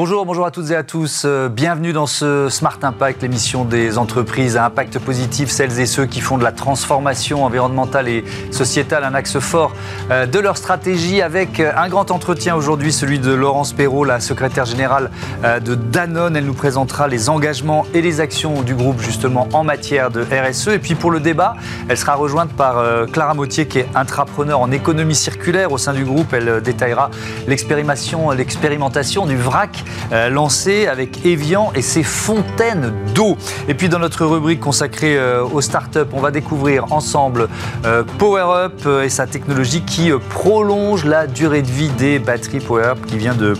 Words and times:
Bonjour, 0.00 0.24
bonjour 0.24 0.46
à 0.46 0.52
toutes 0.52 0.70
et 0.70 0.76
à 0.76 0.84
tous. 0.84 1.24
Euh, 1.24 1.48
bienvenue 1.48 1.92
dans 1.92 2.06
ce 2.06 2.48
Smart 2.50 2.78
Impact, 2.80 3.22
l'émission 3.22 3.64
des 3.64 3.98
entreprises 3.98 4.56
à 4.56 4.64
impact 4.64 5.00
positif, 5.00 5.50
celles 5.50 5.80
et 5.80 5.86
ceux 5.86 6.06
qui 6.06 6.20
font 6.20 6.38
de 6.38 6.44
la 6.44 6.52
transformation 6.52 7.44
environnementale 7.44 8.06
et 8.06 8.24
sociétale 8.52 9.02
un 9.02 9.14
axe 9.14 9.40
fort 9.40 9.72
euh, 10.12 10.24
de 10.24 10.38
leur 10.38 10.56
stratégie 10.56 11.20
avec 11.20 11.58
euh, 11.58 11.72
un 11.76 11.88
grand 11.88 12.12
entretien 12.12 12.54
aujourd'hui, 12.54 12.92
celui 12.92 13.18
de 13.18 13.32
Laurence 13.32 13.72
Perrault, 13.72 14.04
la 14.04 14.20
secrétaire 14.20 14.66
générale 14.66 15.10
de 15.42 15.74
Danone. 15.74 16.36
Elle 16.36 16.46
nous 16.46 16.54
présentera 16.54 17.08
les 17.08 17.28
engagements 17.28 17.84
et 17.92 18.00
les 18.00 18.20
actions 18.20 18.62
du 18.62 18.76
groupe 18.76 19.00
justement 19.00 19.48
en 19.52 19.64
matière 19.64 20.12
de 20.12 20.22
RSE. 20.22 20.68
Et 20.68 20.78
puis 20.78 20.94
pour 20.94 21.10
le 21.10 21.18
débat, 21.18 21.54
elle 21.88 21.96
sera 21.96 22.14
rejointe 22.14 22.52
par 22.52 22.84
Clara 23.12 23.34
Mautier 23.34 23.66
qui 23.66 23.80
est 23.80 23.88
intrapreneur 23.96 24.60
en 24.60 24.70
économie 24.70 25.16
circulaire 25.16 25.72
au 25.72 25.78
sein 25.78 25.92
du 25.92 26.04
groupe. 26.04 26.32
Elle 26.32 26.60
détaillera 26.62 27.10
l'expérimentation 27.48 29.26
du 29.26 29.36
VRAC 29.36 29.84
euh, 30.12 30.28
lancé 30.28 30.86
avec 30.86 31.24
Evian 31.24 31.72
et 31.74 31.82
ses 31.82 32.02
fontaines 32.02 32.92
d'eau. 33.14 33.36
Et 33.68 33.74
puis 33.74 33.88
dans 33.88 33.98
notre 33.98 34.24
rubrique 34.24 34.60
consacrée 34.60 35.18
euh, 35.18 35.44
aux 35.44 35.60
startups, 35.60 35.98
on 36.12 36.20
va 36.20 36.30
découvrir 36.30 36.92
ensemble 36.92 37.48
euh, 37.84 38.02
PowerUp 38.18 38.86
et 39.04 39.08
sa 39.08 39.26
technologie 39.26 39.82
qui 39.82 40.10
prolonge 40.30 41.04
la 41.04 41.26
durée 41.26 41.62
de 41.62 41.70
vie 41.70 41.90
des 41.90 42.18
batteries 42.18 42.60
PowerUp 42.60 43.04
qui 43.06 43.18
vient 43.18 43.34
de 43.34 43.54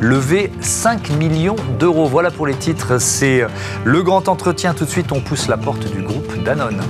lever 0.00 0.52
5 0.60 1.10
millions 1.10 1.56
d'euros. 1.78 2.06
Voilà 2.06 2.30
pour 2.30 2.46
les 2.46 2.54
titres, 2.54 2.98
c'est 2.98 3.46
le 3.84 4.02
grand 4.02 4.28
entretien. 4.28 4.74
Tout 4.74 4.84
de 4.84 4.90
suite, 4.90 5.12
on 5.12 5.20
pousse 5.20 5.48
la 5.48 5.56
porte 5.56 5.90
du 5.90 6.02
groupe 6.02 6.42
Danone. 6.44 6.82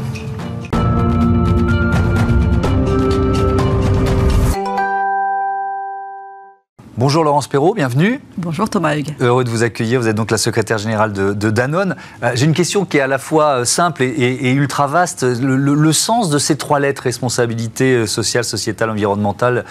Bonjour 6.98 7.24
Laurence 7.24 7.46
Perrault, 7.46 7.74
bienvenue. 7.74 8.22
Bonjour 8.38 8.70
Thomas 8.70 8.96
Hugues. 8.96 9.14
Heureux 9.20 9.44
de 9.44 9.50
vous 9.50 9.62
accueillir, 9.62 10.00
vous 10.00 10.08
êtes 10.08 10.16
donc 10.16 10.30
la 10.30 10.38
secrétaire 10.38 10.78
générale 10.78 11.12
de, 11.12 11.50
Danone. 11.50 11.94
Euh, 12.22 12.30
j'ai 12.34 12.46
une 12.46 12.54
question 12.54 12.86
qui 12.86 12.96
est 12.96 13.00
à 13.00 13.06
la 13.06 13.18
fois 13.18 13.60
euh, 13.60 13.64
simple 13.66 14.02
et, 14.02 14.52
ultra 14.52 14.86
vaste. 14.86 15.22
Le, 15.22 15.92
sens 15.92 16.30
de 16.30 16.38
ces 16.38 16.56
trois 16.56 16.80
lettres, 16.80 17.02
responsabilité 17.02 17.92
euh, 17.92 18.06
sociale, 18.06 18.44
sociétale, 18.44 18.88
environnementale, 18.88 19.66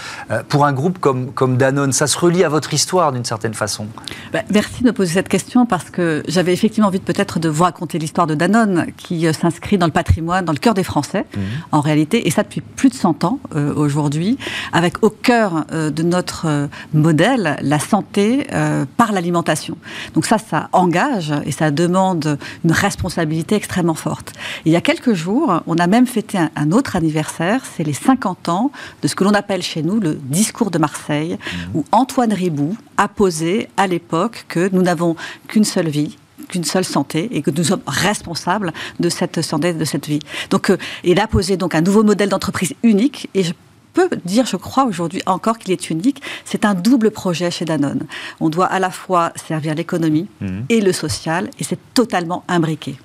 pour 0.50 0.66
un 0.66 0.73
groupe 0.73 1.00
comme, 1.00 1.32
comme 1.32 1.58
Danone, 1.58 1.94
ça 1.94 2.06
se 2.06 2.16
relie 2.20 2.44
à 2.44 2.50
votre 2.50 2.76
histoire 2.76 3.12
d'une 3.12 3.26
certaine 3.26 3.56
façon 3.56 3.88
bah, 4.32 4.42
Merci 4.52 4.84
de 4.84 4.88
me 4.88 4.94
poser 4.94 5.14
cette 5.14 5.30
question 5.30 5.66
parce 5.66 5.89
que 5.89 6.22
j'avais 6.28 6.54
effectivement 6.54 6.89
envie 6.89 7.00
peut-être 7.00 7.39
de 7.39 7.50
vous 7.50 7.64
raconter 7.64 7.98
l'histoire 7.98 8.28
de 8.28 8.36
Danone 8.36 8.86
qui 8.98 9.26
s'inscrit 9.34 9.80
dans 9.80 9.88
le 9.88 9.92
patrimoine, 9.92 10.45
dans 10.45 10.54
le 10.54 10.60
cœur 10.60 10.76
des 10.76 10.84
Français 10.84 11.26
mmh. 11.36 11.39
en 11.72 11.82
réalité, 11.82 12.28
et 12.28 12.30
ça 12.30 12.44
depuis 12.44 12.62
plus 12.62 12.89
de 12.89 12.95
100 12.95 13.23
ans 13.23 13.39
aujourd'hui, 13.76 14.38
avec 14.73 15.04
au 15.04 15.10
cœur 15.10 15.66
de 15.72 16.04
notre 16.04 16.70
modèle 16.94 17.14
la 17.17 17.80
santé 17.80 18.47
euh, 18.53 18.85
par 18.97 19.11
l'alimentation. 19.11 19.77
Donc 20.13 20.25
ça, 20.25 20.38
ça 20.38 20.69
engage 20.71 21.33
et 21.45 21.52
ça 21.52 21.71
demande 21.71 22.38
une 22.63 22.71
responsabilité 22.71 23.55
extrêmement 23.55 23.95
forte. 23.95 24.33
il 24.66 24.71
y 24.71 24.75
a 24.75 24.81
quelques 24.81 25.13
jours, 25.13 25.61
on 25.67 25.77
a 25.77 25.88
même 25.88 26.08
fêté 26.08 26.38
un, 26.38 26.71
autre 26.71 26.95
anniversaire, 26.95 27.61
c'est 27.66 27.83
les 27.83 27.93
50 27.93 28.49
ans 28.49 28.71
de 29.02 29.08
ce 29.08 29.16
que 29.16 29.23
l'on 29.23 29.33
appelle 29.33 29.61
chez 29.61 29.83
nous 29.83 29.99
le 29.99 30.16
discours 30.16 30.71
de 30.71 30.77
Marseille, 30.77 31.38
mmh. 31.38 31.77
où 31.77 31.86
Antoine 31.91 32.33
Ribou 32.33 32.75
a 32.97 33.08
posé 33.08 33.69
à 33.77 33.88
l'époque 33.88 34.45
que 34.47 34.69
nous 34.71 34.81
n'avons 34.81 35.16
qu'une 35.47 35.63
seule 35.63 35.89
vie, 35.89 36.17
qu'une 36.49 36.63
seule 36.63 36.86
santé 36.86 37.30
et 37.31 37.41
que 37.41 37.52
nous 37.52 37.63
sommes 37.63 37.81
responsables 37.88 38.73
de 38.99 39.09
cette 39.09 39.41
santé, 39.41 39.73
de 39.73 39.86
cette 39.86 40.08
vie. 40.08 40.19
Donc, 40.49 40.69
euh, 40.69 40.77
il 41.03 41.19
a 41.19 41.27
posé 41.27 41.58
donc 41.58 41.75
un 41.75 41.81
nouveau 41.81 42.03
modèle 42.03 42.30
d'entreprise 42.30 42.73
unique 42.83 43.30
et 43.33 43.43
je 43.43 43.53
peut 43.96 44.10
dire, 44.26 44.46
je 44.46 44.58
crois 44.58 44.84
aujourd'hui 44.86 45.22
encore 45.26 45.58
qu'il 45.58 45.72
est 45.72 45.90
unique. 45.90 46.22
C'est 46.44 46.66
un 46.66 46.76
double 46.76 47.10
projet 47.10 47.50
chez 47.50 47.66
Danone. 47.66 48.04
On 48.40 48.50
doit 48.50 48.68
à 48.68 48.80
la 48.80 48.92
fois 48.92 49.32
servir 49.36 49.73
l'économie 49.73 50.28
mhm. 50.42 50.66
et 50.70 50.82
le 50.82 50.92
social, 50.92 51.50
et 51.60 51.64
c'est 51.64 51.80
totalement 51.94 52.44
imbriqué. 52.48 52.98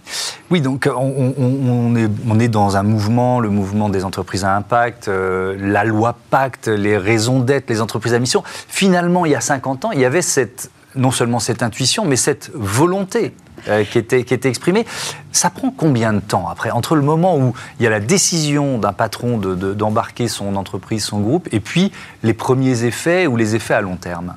Oui, 0.50 0.60
donc 0.60 0.88
on, 0.92 1.96
est, 1.96 2.08
on, 2.28 2.40
est, 2.40 2.48
dans 2.48 2.76
un 2.76 2.82
mouvement, 2.82 3.38
le 3.38 3.50
mouvement 3.50 3.88
des 3.88 4.04
entreprises 4.04 4.44
à 4.44 4.56
impact, 4.56 5.06
euh, 5.06 5.56
la 5.60 5.84
loi 5.84 6.16
Pacte, 6.30 6.66
les 6.66 6.98
raisons 6.98 7.38
d'être, 7.38 7.70
les 7.70 7.80
entreprises 7.80 8.14
à 8.14 8.18
mission. 8.18 8.42
Finalement, 8.68 9.24
il 9.26 9.32
y 9.32 9.36
a 9.36 9.40
50 9.40 9.84
ans, 9.84 9.92
il 9.92 10.00
y 10.00 10.04
avait 10.04 10.22
cette, 10.22 10.70
non 10.96 11.12
seulement 11.12 11.38
cette 11.38 11.62
intuition, 11.62 12.04
mais 12.04 12.16
cette 12.16 12.50
volonté 12.52 13.32
euh, 13.68 13.84
qui, 13.84 13.98
était, 13.98 14.24
qui 14.24 14.34
était 14.34 14.48
exprimée. 14.48 14.86
Ça 15.32 15.50
prend 15.50 15.72
combien 15.76 16.12
de 16.12 16.20
temps 16.20 16.48
après 16.48 16.70
Entre 16.70 16.96
le 16.96 17.02
moment 17.02 17.36
où 17.38 17.54
il 17.78 17.84
y 17.84 17.86
a 17.86 17.90
la 17.90 18.00
décision 18.00 18.78
d'un 18.78 18.92
patron 18.92 19.38
d'embarquer 19.38 20.24
de, 20.24 20.28
son 20.28 20.56
entreprise, 20.56 21.04
son 21.04 21.20
groupe, 21.20 21.48
et 21.52 21.60
puis 21.60 21.92
les 22.22 22.34
premiers 22.34 22.84
effets 22.84 23.26
ou 23.26 23.36
les 23.36 23.54
effets 23.54 23.74
à 23.74 23.80
long 23.80 23.96
terme? 23.96 24.34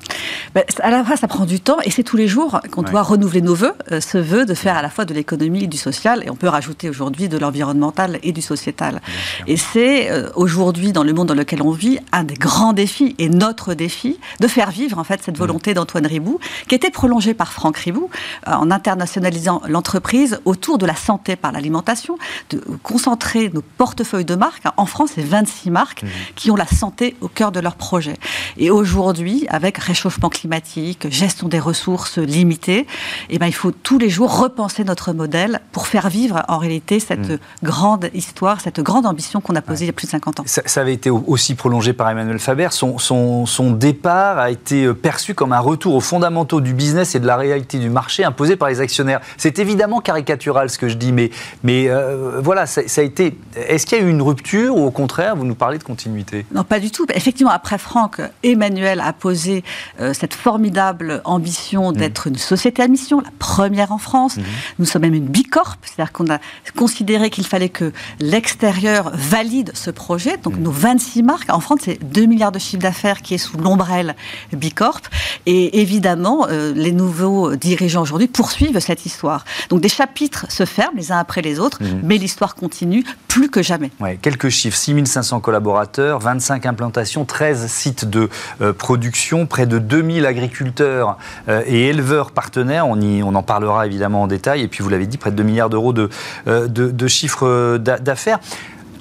Ben, 0.54 0.64
À 0.82 0.92
la 0.92 1.04
fois, 1.04 1.18
ça 1.18 1.28
prend 1.28 1.46
du 1.46 1.60
temps 1.60 1.78
et 1.84 1.90
c'est 1.90 2.04
tous 2.04 2.18
les 2.18 2.28
jours 2.28 2.60
qu'on 2.72 2.84
doit 2.84 3.02
renouveler 3.02 3.42
nos 3.42 3.56
voeux, 3.56 3.74
euh, 3.92 4.00
ce 4.00 4.18
vœu 4.18 4.46
de 4.46 4.54
faire 4.54 4.78
à 4.78 4.82
la 4.82 4.90
fois 4.90 5.06
de 5.06 5.14
l'économie 5.14 5.64
et 5.64 5.68
du 5.68 5.78
social, 5.78 6.24
et 6.26 6.30
on 6.30 6.36
peut 6.36 6.48
rajouter 6.48 6.90
aujourd'hui 6.90 7.28
de 7.28 7.38
l'environnemental 7.38 8.20
et 8.24 8.32
du 8.32 8.42
sociétal. 8.42 9.02
Et 9.48 9.58
c'est 9.58 10.12
euh, 10.12 10.30
aujourd'hui, 10.36 10.92
dans 10.92 11.04
le 11.04 11.14
monde 11.14 11.28
dans 11.28 11.34
lequel 11.34 11.62
on 11.62 11.72
vit, 11.72 12.00
un 12.12 12.24
des 12.24 12.36
grands 12.36 12.74
défis, 12.74 13.16
et 13.18 13.30
notre 13.30 13.74
défi, 13.74 14.20
de 14.40 14.48
faire 14.48 14.70
vivre 14.70 15.00
en 15.00 15.04
fait 15.04 15.22
cette 15.24 15.38
volonté 15.38 15.74
d'Antoine 15.74 16.06
Ribou, 16.06 16.40
qui 16.68 16.76
était 16.76 16.92
prolongée 16.92 17.34
par 17.34 17.52
Franck 17.52 17.78
Ribou 17.78 18.10
en 18.46 18.70
international 18.70 19.34
l'entreprise 19.68 20.40
autour 20.46 20.78
de 20.78 20.83
la 20.86 20.96
santé 20.96 21.36
par 21.36 21.52
l'alimentation, 21.52 22.18
de 22.50 22.62
concentrer 22.82 23.50
nos 23.54 23.62
portefeuilles 23.62 24.26
de 24.26 24.36
marques. 24.36 24.64
En 24.78 24.86
France, 24.86 25.12
c'est 25.16 25.24
26 25.24 25.72
marques 25.72 26.04
mmh. 26.04 26.08
qui 26.36 26.52
ont 26.52 26.56
la 26.56 26.68
santé 26.68 27.16
au 27.22 27.28
cœur 27.28 27.52
de 27.52 27.60
leur 27.60 27.76
projet. 27.76 28.16
Et 28.58 28.72
aujourd'hui, 28.72 29.46
avec 29.50 29.78
réchauffement 29.78 30.30
climatique, 30.30 31.08
gestion 31.10 31.48
des 31.48 31.60
ressources 31.60 32.18
limitées, 32.18 32.88
eh 33.30 33.40
ben, 33.40 33.48
il 33.48 33.54
faut 33.54 33.72
tous 33.72 33.98
les 33.98 34.10
jours 34.10 34.40
repenser 34.40 34.84
notre 34.84 35.14
modèle 35.14 35.62
pour 35.72 35.88
faire 35.88 36.10
vivre 36.10 36.44
en 36.48 36.58
réalité 36.58 37.00
cette 37.00 37.30
mmh. 37.30 37.40
grande 37.64 38.10
histoire, 38.14 38.62
cette 38.62 38.80
grande 38.80 39.06
ambition 39.06 39.42
qu'on 39.42 39.56
a 39.56 39.62
posée 39.62 39.86
il 39.86 39.88
y 39.88 39.90
a 39.90 39.94
plus 39.94 40.08
de 40.08 40.12
50 40.12 40.40
ans. 40.42 40.44
Ça, 40.46 40.82
avait 40.82 40.94
été 40.94 41.10
aussi 41.10 41.56
prolongé 41.56 41.94
par 41.94 42.10
Emmanuel 42.10 42.40
Faber. 42.40 42.68
Son, 42.72 42.98
son, 42.98 43.46
son 43.46 43.72
départ 43.72 44.38
a 44.38 44.52
été 44.52 44.86
euh, 44.86 44.94
perçu 44.94 45.34
comme 45.34 45.54
un 45.54 45.60
retour 45.60 45.96
aux 45.96 46.02
fondamentaux 46.02 46.62
du 46.62 46.74
business 46.74 47.16
et 47.16 47.20
de 47.20 47.28
la 47.28 47.38
réalité 47.38 47.80
du 47.80 47.90
marché 47.90 48.24
imposé 48.24 48.56
par 48.56 48.70
les 48.70 48.82
actionnaires 48.82 49.22
c'est 49.38 49.60
évidemment 49.60 50.00
caricatural 50.02 50.70
ce 50.74 50.80
que 50.80 50.90
je 50.90 50.96
dis, 50.96 51.12
mais, 51.12 51.32
mais 51.64 51.88
euh, 51.88 52.42
voilà, 52.42 52.66
ça, 52.66 52.82
a 52.82 53.04
été. 53.04 53.38
Est-ce 53.56 53.86
qu'il 53.86 53.98
y 53.98 54.02
a 54.02 54.04
eu 54.04 54.10
une 54.10 54.22
rupture 54.22 54.76
ou 54.76 54.86
au 54.86 54.92
contraire, 54.92 55.36
vous 55.36 55.46
nous 55.46 55.56
parlez 55.56 55.78
de 55.78 55.84
continuité? 55.84 56.46
Non, 56.54 56.64
pas 56.64 56.80
du 56.80 56.92
tout. 56.92 57.06
Effectivement, 57.14 57.52
après 57.52 57.78
Franck, 57.78 58.22
Emmanuel 58.44 59.00
a 59.00 59.14
posé 59.14 59.64
euh, 60.00 60.14
cette 60.14 60.34
formidable 60.34 61.22
ambition 61.26 61.92
mmh. 61.92 61.96
d'être 61.96 62.28
une 62.28 62.38
société 62.38 62.82
à 62.82 62.88
mission, 62.88 63.20
la 63.22 63.32
première 63.40 63.92
en 63.92 63.98
France. 63.98 64.38
Mmh. 64.38 64.42
Nous 64.80 64.86
sommes 64.86 65.04
même 65.04 65.14
une 65.14 65.28
bicorp, 65.28 65.78
c'est-à-dire 65.84 66.12
qu'on 66.12 66.30
a 66.30 66.40
considéré 66.76 67.30
qu'il 67.30 67.46
fallait 67.46 67.70
que 67.70 67.92
l'extérieur 68.20 69.12
valide 69.14 69.72
ce 69.74 69.92
projet. 69.92 70.38
Donc 70.38 70.58
mmh. 70.58 70.64
nos 70.64 70.72
26 70.72 71.24
marques, 71.24 71.50
en 71.50 71.60
France, 71.60 71.82
c'est 71.84 72.04
2 72.04 72.26
milliards 72.26 72.52
de 72.52 72.60
chiffre 72.60 72.82
d'affaires 72.82 73.22
qui 73.22 73.36
est 73.36 73.38
sous 73.38 73.58
l'ombrelle 73.58 74.16
bicorp. 74.52 75.02
Et 75.46 75.82
évidemment, 75.82 76.48
euh, 76.50 76.74
les 76.76 76.92
nouveaux 76.92 77.56
dirigeants 77.56 78.02
aujourd'hui 78.02 78.28
poursuivent 78.28 78.80
cette 78.80 79.06
histoire. 79.06 79.46
Donc 79.70 79.82
des 79.82 79.90
chapitres 79.90 80.46
se 80.50 80.63
ferment 80.66 80.98
les 80.98 81.12
uns 81.12 81.18
après 81.18 81.42
les 81.42 81.60
autres, 81.60 81.82
mhm. 81.82 82.02
mais 82.04 82.18
l'histoire 82.18 82.56
continue 82.56 83.04
plus 83.28 83.50
que 83.50 83.62
jamais. 83.62 83.92
Ouais, 84.00 84.18
quelques 84.22 84.50
chiffres 84.50 84.78
6500 84.78 85.40
collaborateurs, 85.40 86.20
25 86.20 86.66
implantations, 86.66 87.26
13 87.26 87.68
sites 87.68 88.06
de 88.06 88.30
euh, 88.62 88.74
production, 88.74 89.46
près 89.46 89.66
de 89.66 89.80
2000 89.80 90.26
agriculteurs 90.26 91.18
euh, 91.50 91.64
et 91.66 91.88
éleveurs 91.88 92.32
partenaires. 92.32 92.88
On, 92.88 93.00
y, 93.00 93.24
on 93.24 93.36
en 93.36 93.44
parlera 93.44 93.86
évidemment 93.86 94.24
en 94.24 94.28
détail. 94.28 94.62
Et 94.62 94.68
puis 94.68 94.84
vous 94.84 94.90
l'avez 94.90 95.08
dit, 95.08 95.18
près 95.18 95.32
de 95.32 95.36
2 95.36 95.44
milliards 95.44 95.70
d'euros 95.70 95.94
de, 95.94 96.10
euh, 96.48 96.68
de, 96.68 96.92
de 96.92 97.08
chiffre 97.08 97.78
d'affaires 97.78 98.40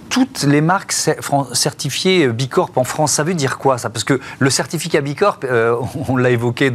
toutes 0.09 0.43
les 0.43 0.61
marques 0.61 0.93
certifiées 1.55 2.29
Bicorp 2.29 2.73
en 2.77 2.85
France, 2.85 3.13
ça 3.13 3.23
veut 3.23 3.33
dire 3.33 3.57
quoi 3.57 3.79
ça? 3.79 3.89
Parce 3.89 4.05
que 4.05 4.21
le 4.41 4.51
certificat 4.51 5.01
Bicorp, 5.01 5.41
on 6.09 6.19
l'a 6.19 6.29
évoqué 6.29 6.75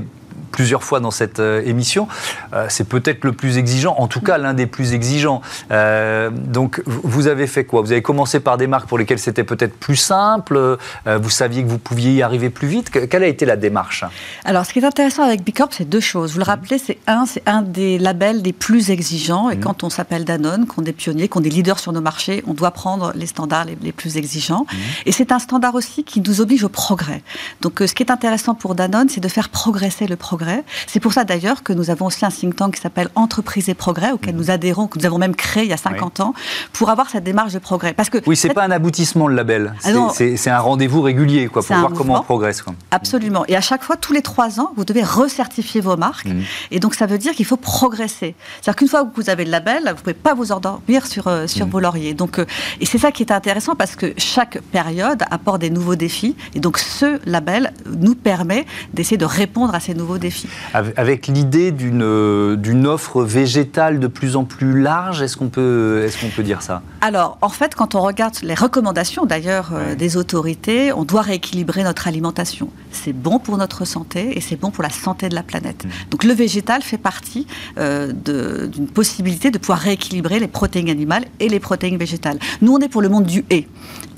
plusieurs 0.51 0.83
fois 0.83 0.99
dans 0.99 1.11
cette 1.11 1.39
euh, 1.39 1.61
émission. 1.65 2.07
Euh, 2.53 2.65
c'est 2.69 2.87
peut-être 2.87 3.23
le 3.23 3.33
plus 3.33 3.57
exigeant, 3.57 3.95
en 3.97 4.07
tout 4.07 4.21
cas 4.21 4.37
l'un 4.37 4.53
des 4.53 4.67
plus 4.67 4.93
exigeants. 4.93 5.41
Euh, 5.71 6.29
donc 6.31 6.81
vous 6.85 7.27
avez 7.27 7.47
fait 7.47 7.65
quoi? 7.65 7.81
Vous 7.81 7.91
avez 7.91 8.01
commencé 8.01 8.39
par 8.39 8.57
des 8.57 8.67
marques 8.67 8.87
pour 8.87 8.97
lesquelles 8.97 9.19
c'était 9.19 9.43
peut-être 9.43 9.77
plus 9.77 9.95
simple, 9.95 10.77
vous 11.05 11.29
saviez 11.29 11.63
que 11.63 11.69
vous 11.69 11.77
pouviez 11.77 12.13
y 12.13 12.21
arriver 12.21 12.49
plus 12.49 12.67
vite. 12.67 12.89
Quelle 13.09 13.23
a 13.23 13.27
été 13.27 13.45
la 13.45 13.55
démarche? 13.55 14.03
Alors 14.45 14.65
ce 14.65 14.73
qui 14.73 14.79
est 14.79 14.85
intéressant 14.85 15.23
avec 15.23 15.43
Bicorp, 15.43 15.69
c'est 15.71 15.87
deux 15.87 15.99
choses. 15.99 16.33
Vous 16.33 16.39
le 16.39 16.45
rappelez, 16.45 16.77
c'est 16.77 16.97
un, 17.07 17.25
c'est 17.25 17.43
un 17.45 17.61
des 17.61 17.97
labels 17.97 18.41
les 18.41 18.53
plus 18.53 18.89
exigeants. 18.89 19.49
Et 19.49 19.57
mmh. 19.57 19.59
quand 19.59 19.83
on 19.83 19.89
s'appelle 19.89 20.25
Danone, 20.25 20.65
qu'on 20.65 20.83
est 20.83 20.93
pionnier, 20.93 21.27
qu'on 21.27 21.43
est 21.43 21.49
leader 21.49 21.79
sur 21.79 21.91
nos 21.91 22.01
marchés, 22.01 22.43
on 22.47 22.53
doit 22.53 22.71
prendre 22.71 23.11
les 23.15 23.27
standards 23.27 23.65
les, 23.65 23.91
plus 23.91 24.17
exigeants. 24.17 24.65
Mmh. 24.71 24.77
Et 25.07 25.11
c'est 25.11 25.31
un 25.31 25.39
standard 25.39 25.75
aussi 25.75 26.03
qui 26.03 26.21
nous 26.21 26.41
oblige 26.41 26.63
au 26.63 26.69
progrès. 26.69 27.21
Donc 27.61 27.79
ce 27.85 27.93
qui 27.93 28.03
est 28.03 28.11
intéressant 28.11 28.55
pour 28.55 28.75
Danone, 28.75 29.09
c'est 29.09 29.21
de 29.21 29.27
faire 29.27 29.49
progresser 29.49 30.07
le 30.07 30.15
progrès 30.15 30.36
progrès. 30.37 30.63
C'est 30.85 30.99
pour 30.99 31.13
ça 31.13 31.23
d'ailleurs 31.23 31.63
que 31.63 31.73
nous 31.73 31.89
avons 31.89 32.05
aussi 32.05 32.23
un 32.23 32.29
think 32.29 32.55
tank 32.55 32.75
qui 32.75 32.81
s'appelle 32.81 33.09
Entreprise 33.15 33.69
et 33.69 33.73
Progrès, 33.73 34.11
auquel 34.11 34.35
mmh. 34.35 34.37
nous 34.37 34.51
adhérons, 34.51 34.87
que 34.87 34.99
nous 34.99 35.05
avons 35.07 35.17
même 35.17 35.35
créé 35.35 35.63
il 35.63 35.69
y 35.69 35.73
a 35.73 35.77
50 35.77 36.19
ans, 36.19 36.33
pour 36.73 36.91
avoir 36.91 37.09
cette 37.09 37.23
démarche 37.23 37.53
de 37.53 37.59
progrès. 37.59 37.93
Parce 37.93 38.11
que 38.11 38.19
oui, 38.27 38.35
c'est 38.35 38.53
pas 38.53 38.63
un 38.63 38.69
aboutissement 38.69 39.27
le 39.27 39.35
label, 39.35 39.73
ah 39.83 39.89
c'est 40.13 40.49
un 40.49 40.59
rendez-vous 40.59 41.01
régulier 41.01 41.47
quoi, 41.47 41.63
pour 41.63 41.75
voir 41.75 41.91
comment 41.91 42.19
on 42.19 42.23
progresse. 42.23 42.61
Quoi. 42.61 42.75
Absolument. 42.91 43.45
Et 43.47 43.55
à 43.55 43.61
chaque 43.61 43.83
fois, 43.83 43.95
tous 43.95 44.13
les 44.13 44.21
trois 44.21 44.59
ans, 44.59 44.73
vous 44.75 44.85
devez 44.85 45.03
recertifier 45.03 45.81
vos 45.81 45.97
marques. 45.97 46.27
Mmh. 46.27 46.41
Et 46.69 46.79
donc 46.79 46.93
ça 46.93 47.07
veut 47.07 47.17
dire 47.17 47.33
qu'il 47.33 47.45
faut 47.45 47.57
progresser. 47.57 48.35
C'est-à-dire 48.61 48.75
qu'une 48.75 48.87
fois 48.87 49.05
que 49.05 49.19
vous 49.19 49.31
avez 49.31 49.43
le 49.43 49.51
label, 49.51 49.81
vous 49.85 49.89
ne 49.89 49.93
pouvez 49.93 50.13
pas 50.13 50.35
vous 50.35 50.51
endormir 50.51 51.07
sur, 51.07 51.27
euh, 51.27 51.47
sur 51.47 51.65
mmh. 51.65 51.69
vos 51.69 51.79
lauriers. 51.79 52.13
Donc, 52.13 52.37
euh, 52.37 52.45
et 52.79 52.85
c'est 52.85 52.99
ça 52.99 53.11
qui 53.11 53.23
est 53.23 53.31
intéressant 53.31 53.75
parce 53.75 53.95
que 53.95 54.13
chaque 54.17 54.61
période 54.71 55.23
apporte 55.31 55.61
des 55.61 55.71
nouveaux 55.71 55.95
défis. 55.95 56.35
Et 56.53 56.59
donc 56.59 56.77
ce 56.77 57.19
label 57.27 57.73
nous 57.87 58.13
permet 58.13 58.67
d'essayer 58.93 59.17
de 59.17 59.25
répondre 59.25 59.73
à 59.73 59.79
ces 59.79 59.95
nouveaux 59.95 60.19
défis. 60.19 60.26
Avec 60.73 61.27
l'idée 61.27 61.71
d'une 61.71 62.03
euh, 62.03 62.55
d'une 62.55 62.87
offre 62.87 63.23
végétale 63.23 63.99
de 63.99 64.07
plus 64.07 64.35
en 64.35 64.43
plus 64.43 64.79
large, 64.79 65.21
est-ce 65.21 65.37
qu'on 65.37 65.49
peut, 65.49 66.05
est 66.05 66.19
qu'on 66.19 66.29
peut 66.29 66.43
dire 66.43 66.61
ça? 66.61 66.81
Alors, 67.01 67.37
en 67.41 67.49
fait, 67.49 67.75
quand 67.75 67.95
on 67.95 68.01
regarde 68.01 68.35
les 68.43 68.53
recommandations 68.53 69.25
d'ailleurs 69.25 69.71
des 69.97 70.17
autorités, 70.17 70.91
on 70.93 71.03
doit 71.03 71.21
rééquilibrer 71.21 71.83
notre 71.83 72.07
alimentation. 72.07 72.69
C'est 72.91 73.13
bon 73.13 73.39
pour 73.39 73.57
notre 73.57 73.85
santé 73.85 74.37
et 74.37 74.41
c'est 74.41 74.55
bon 74.55 74.71
pour 74.71 74.83
la 74.83 74.89
santé 74.89 75.29
de 75.29 75.35
la 75.35 75.43
planète. 75.43 75.85
Mmh. 75.85 75.89
Donc 76.11 76.23
le 76.23 76.33
végétal 76.33 76.81
fait 76.81 76.97
partie 76.97 77.47
d'une 77.77 78.87
possibilité 78.93 79.51
de 79.51 79.57
pouvoir 79.57 79.79
rééquilibrer 79.79 80.39
les 80.39 80.47
protéines 80.47 80.89
animales 80.89 81.25
et 81.39 81.49
les 81.49 81.59
protéines 81.59 81.97
végétales. 81.97 82.39
Nous, 82.61 82.73
on 82.73 82.79
est 82.79 82.89
pour 82.89 83.01
le 83.01 83.09
monde 83.09 83.25
du 83.25 83.45
et 83.49 83.67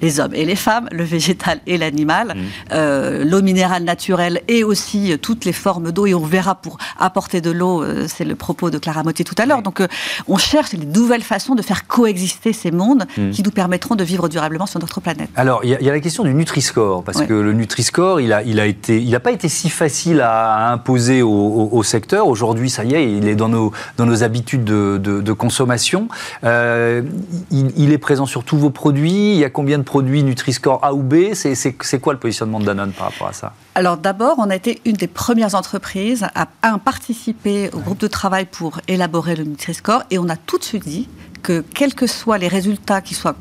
les 0.01 0.19
hommes 0.19 0.33
et 0.33 0.45
les 0.45 0.55
femmes, 0.55 0.87
le 0.91 1.03
végétal 1.03 1.59
et 1.67 1.77
l'animal, 1.77 2.29
mmh. 2.29 2.39
euh, 2.71 3.25
l'eau 3.25 3.41
minérale 3.41 3.83
naturelle 3.83 4.41
et 4.47 4.63
aussi 4.63 5.11
euh, 5.11 5.17
toutes 5.17 5.45
les 5.45 5.53
formes 5.53 5.91
d'eau. 5.91 5.98
Et 6.05 6.13
on 6.13 6.25
verra 6.25 6.55
pour 6.55 6.77
apporter 6.97 7.41
de 7.41 7.51
l'eau, 7.51 7.83
euh, 7.83 8.05
c'est 8.07 8.25
le 8.25 8.35
propos 8.35 8.69
de 8.69 8.77
Clara 8.77 9.03
Motti 9.03 9.23
tout 9.23 9.35
à 9.37 9.45
l'heure. 9.45 9.61
Donc 9.61 9.81
on 10.27 10.37
cherche 10.37 10.73
des 10.75 10.85
nouvelles 10.85 11.23
façons 11.23 11.55
de 11.55 11.61
faire 11.61 11.87
coexister 11.87 12.53
ces 12.53 12.71
mondes 12.71 13.05
mmh. 13.17 13.31
qui 13.31 13.43
nous 13.43 13.51
permettront 13.51 13.95
de 13.95 14.03
vivre 14.03 14.29
durablement 14.29 14.65
sur 14.65 14.79
notre 14.79 15.01
planète. 15.01 15.29
Alors 15.35 15.61
il 15.63 15.69
y, 15.69 15.89
a 15.89 15.91
la 15.91 15.99
question 15.99 16.23
du 16.23 16.33
Nutri-Score, 16.33 17.03
parce 17.03 17.21
que 17.21 17.33
le 17.33 17.53
Nutri-Score, 17.53 18.21
il 18.21 18.29
n'a 18.29 18.43
il 18.43 18.59
a 18.59 18.65
été, 18.65 19.01
il 19.01 19.19
pas 19.19 19.31
été 19.31 19.49
si 19.49 19.69
facile 19.69 20.21
à, 20.21 20.71
imposer 20.71 21.21
au, 21.21 21.83
secteur. 21.83 22.27
Aujourd'hui, 22.27 22.69
ça 22.69 22.83
y 22.83 22.93
est, 22.93 23.11
il 23.11 23.27
est 23.27 23.35
dans 23.35 23.49
nos, 23.49 23.73
dans 23.97 24.05
nos 24.05 24.23
habitudes 24.23 24.63
de, 24.63 25.33
consommation. 25.33 26.07
il, 26.43 27.03
il, 27.51 27.91
est 27.91 27.97
présent 27.97 28.25
sur 28.25 28.43
tous 28.43 28.57
vos 28.57 28.69
produits. 28.69 29.33
Il 29.33 29.39
y 29.39 29.43
a 29.43 29.49
combien 29.49 29.77
de 29.77 29.83
produits 29.83 30.23
Nutri-Score 30.23 30.79
A 30.83 30.93
ou 30.93 31.01
B? 31.01 31.33
C'est 31.33 31.99
quoi 31.99 32.13
le 32.13 32.19
positionnement 32.19 32.59
de 32.59 32.65
Danone 32.65 32.91
par 32.91 33.11
rapport 33.11 33.27
à 33.27 33.33
ça? 33.33 33.53
Alors 33.79 33.95
d'abord, 33.95 34.39
on 34.39 34.49
a 34.49 34.57
été 34.57 34.81
une 34.83 34.97
des 34.97 35.07
premières 35.07 35.55
entreprises 35.55 36.27
à, 36.35 36.77
participer 36.79 37.69
au 37.71 37.79
groupe 37.79 37.99
de 37.99 38.07
travail 38.07 38.45
pour 38.45 38.81
élaborer 38.89 39.37
le 39.37 39.45
Nutri-Score 39.45 40.03
et 40.11 40.19
on 40.19 40.27
a 40.27 40.35
tout 40.35 40.57
de 40.57 40.65
suite 40.65 40.83
dit 40.85 41.07
que 41.43 41.61
quels 41.61 41.95
que 41.95 42.05
soient 42.05 42.37
les 42.37 42.49
résultats 42.49 42.99
qui 42.99 43.15
soient 43.15 43.37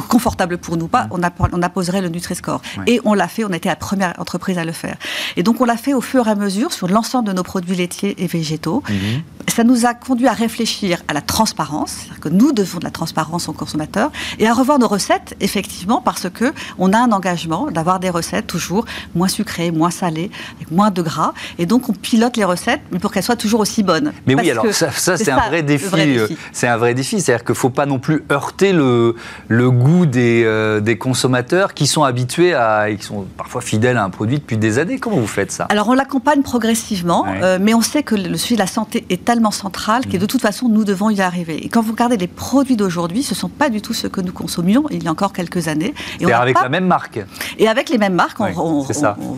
confortable 0.00 0.58
pour 0.58 0.76
nous 0.76 0.88
pas, 0.88 1.04
mm. 1.04 1.38
on, 1.52 1.62
apposerait 1.62 2.00
le 2.00 2.08
Nutri-Score. 2.08 2.62
Et 2.86 3.00
on 3.04 3.14
l'a 3.14 3.28
fait, 3.28 3.44
on 3.44 3.52
a 3.52 3.56
été 3.56 3.68
la 3.68 3.76
première 3.76 4.14
entreprise 4.18 4.58
à 4.58 4.64
le 4.64 4.72
faire. 4.72 4.96
Et 5.36 5.42
donc 5.42 5.60
on 5.60 5.64
l'a 5.64 5.76
fait 5.76 5.94
au 5.94 6.00
fur 6.00 6.26
et 6.26 6.30
à 6.30 6.34
mesure 6.34 6.72
sur 6.72 6.88
l'ensemble 6.88 7.28
de 7.28 7.32
nos 7.32 7.42
produits 7.42 7.76
laitiers 7.76 8.22
et 8.22 8.26
végétaux. 8.26 8.82
Mm-hmm. 8.88 9.50
Ça 9.52 9.64
nous 9.64 9.86
a 9.86 9.94
conduit 9.94 10.28
à 10.28 10.32
réfléchir 10.32 11.02
à 11.08 11.12
la 11.12 11.20
transparence, 11.20 11.90
c'est-à-dire 11.90 12.20
que 12.20 12.28
nous 12.28 12.52
devons 12.52 12.78
de 12.78 12.84
la 12.84 12.90
transparence 12.90 13.48
aux 13.48 13.52
consommateurs, 13.52 14.10
et 14.38 14.46
à 14.46 14.54
revoir 14.54 14.78
nos 14.78 14.88
recettes, 14.88 15.34
effectivement, 15.40 16.00
parce 16.00 16.30
que 16.30 16.52
on 16.78 16.92
a 16.92 16.98
un 16.98 17.12
engagement 17.12 17.70
d'avoir 17.70 18.00
des 18.00 18.10
recettes 18.10 18.46
toujours 18.46 18.84
moins 19.14 19.28
sucrées, 19.28 19.70
moins 19.70 19.90
salées, 19.90 20.30
avec 20.56 20.70
moins 20.70 20.90
de 20.90 21.02
gras. 21.02 21.32
Et 21.58 21.66
donc 21.66 21.88
on 21.88 21.92
pilote 21.92 22.36
les 22.36 22.44
recettes, 22.44 22.82
pour 23.00 23.12
qu'elles 23.12 23.22
soient 23.22 23.36
toujours 23.36 23.60
aussi 23.60 23.82
bonnes. 23.82 24.12
Mais 24.26 24.34
oui, 24.34 24.50
alors 24.50 24.66
ça, 24.72 24.90
c'est 24.92 25.30
un 25.30 25.48
vrai 25.48 25.62
défi. 25.62 25.86
Euh, 25.94 26.28
c'est 26.52 26.68
un 26.68 26.76
vrai 26.76 26.94
défi, 26.94 27.20
c'est-à-dire 27.20 27.44
qu'il 27.44 27.52
ne 27.52 27.58
faut 27.58 27.70
pas 27.70 27.86
non 27.86 27.98
plus 27.98 28.24
heurter 28.30 28.72
le, 28.72 29.16
le 29.48 29.70
goût 29.70 29.81
des, 29.82 30.42
euh, 30.44 30.80
des, 30.80 30.96
consommateurs 30.96 31.74
qui 31.74 31.86
sont 31.86 32.04
habitués 32.04 32.54
à, 32.54 32.90
et 32.90 32.96
qui 32.96 33.04
sont 33.04 33.26
parfois 33.36 33.60
fidèles 33.60 33.96
à 33.96 34.04
un 34.04 34.10
produit 34.10 34.38
depuis 34.38 34.56
des 34.56 34.78
années. 34.78 34.98
Comment 34.98 35.16
vous 35.16 35.26
faites 35.26 35.52
ça? 35.52 35.66
Alors 35.70 35.88
on 35.88 35.94
l'accompagne 35.94 36.42
progressivement, 36.42 37.26
euh, 37.42 37.58
mais 37.60 37.74
on 37.74 37.80
sait 37.80 38.02
que 38.02 38.14
le 38.14 38.36
suivi 38.36 38.56
de 38.56 38.60
la 38.60 38.66
santé 38.66 39.04
est 39.10 39.24
tellement 39.24 39.50
central 39.50 40.06
que 40.06 40.16
de 40.16 40.26
toute 40.26 40.40
façon 40.40 40.68
nous 40.68 40.84
devons 40.84 41.10
y 41.10 41.20
arriver. 41.20 41.64
Et 41.64 41.68
quand 41.68 41.82
vous 41.82 41.92
regardez 41.92 42.16
les 42.16 42.26
produits 42.26 42.76
d'aujourd'hui, 42.76 43.22
ce 43.22 43.34
ne 43.34 43.38
sont 43.38 43.48
pas 43.48 43.70
du 43.70 43.82
tout 43.82 43.94
ce 43.94 44.06
que 44.06 44.20
nous 44.20 44.32
consommions 44.32 44.84
il 44.90 45.02
y 45.02 45.08
a 45.08 45.10
encore 45.10 45.32
quelques 45.32 45.68
années. 45.68 45.94
Et 46.20 46.32
avec 46.32 46.60
la 46.60 46.68
même 46.68 46.86
marque. 46.86 47.20
Et 47.58 47.68
avec 47.68 47.88
les 47.88 47.98
mêmes 47.98 48.14
marques, 48.14 48.40
on, 48.40 48.82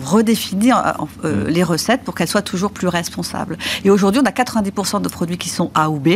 redéfinit 0.03 0.71
euh, 0.71 1.45
mm. 1.45 1.47
les 1.47 1.63
recettes 1.63 2.03
pour 2.03 2.15
qu'elles 2.15 2.27
soient 2.27 2.41
toujours 2.41 2.71
plus 2.71 2.87
responsables. 2.87 3.57
Et 3.83 3.89
aujourd'hui, 3.89 4.21
on 4.23 4.27
a 4.27 4.31
90% 4.31 5.01
de 5.01 5.09
produits 5.09 5.37
qui 5.37 5.49
sont 5.49 5.71
A 5.73 5.89
ou 5.89 5.99
B. 5.99 6.09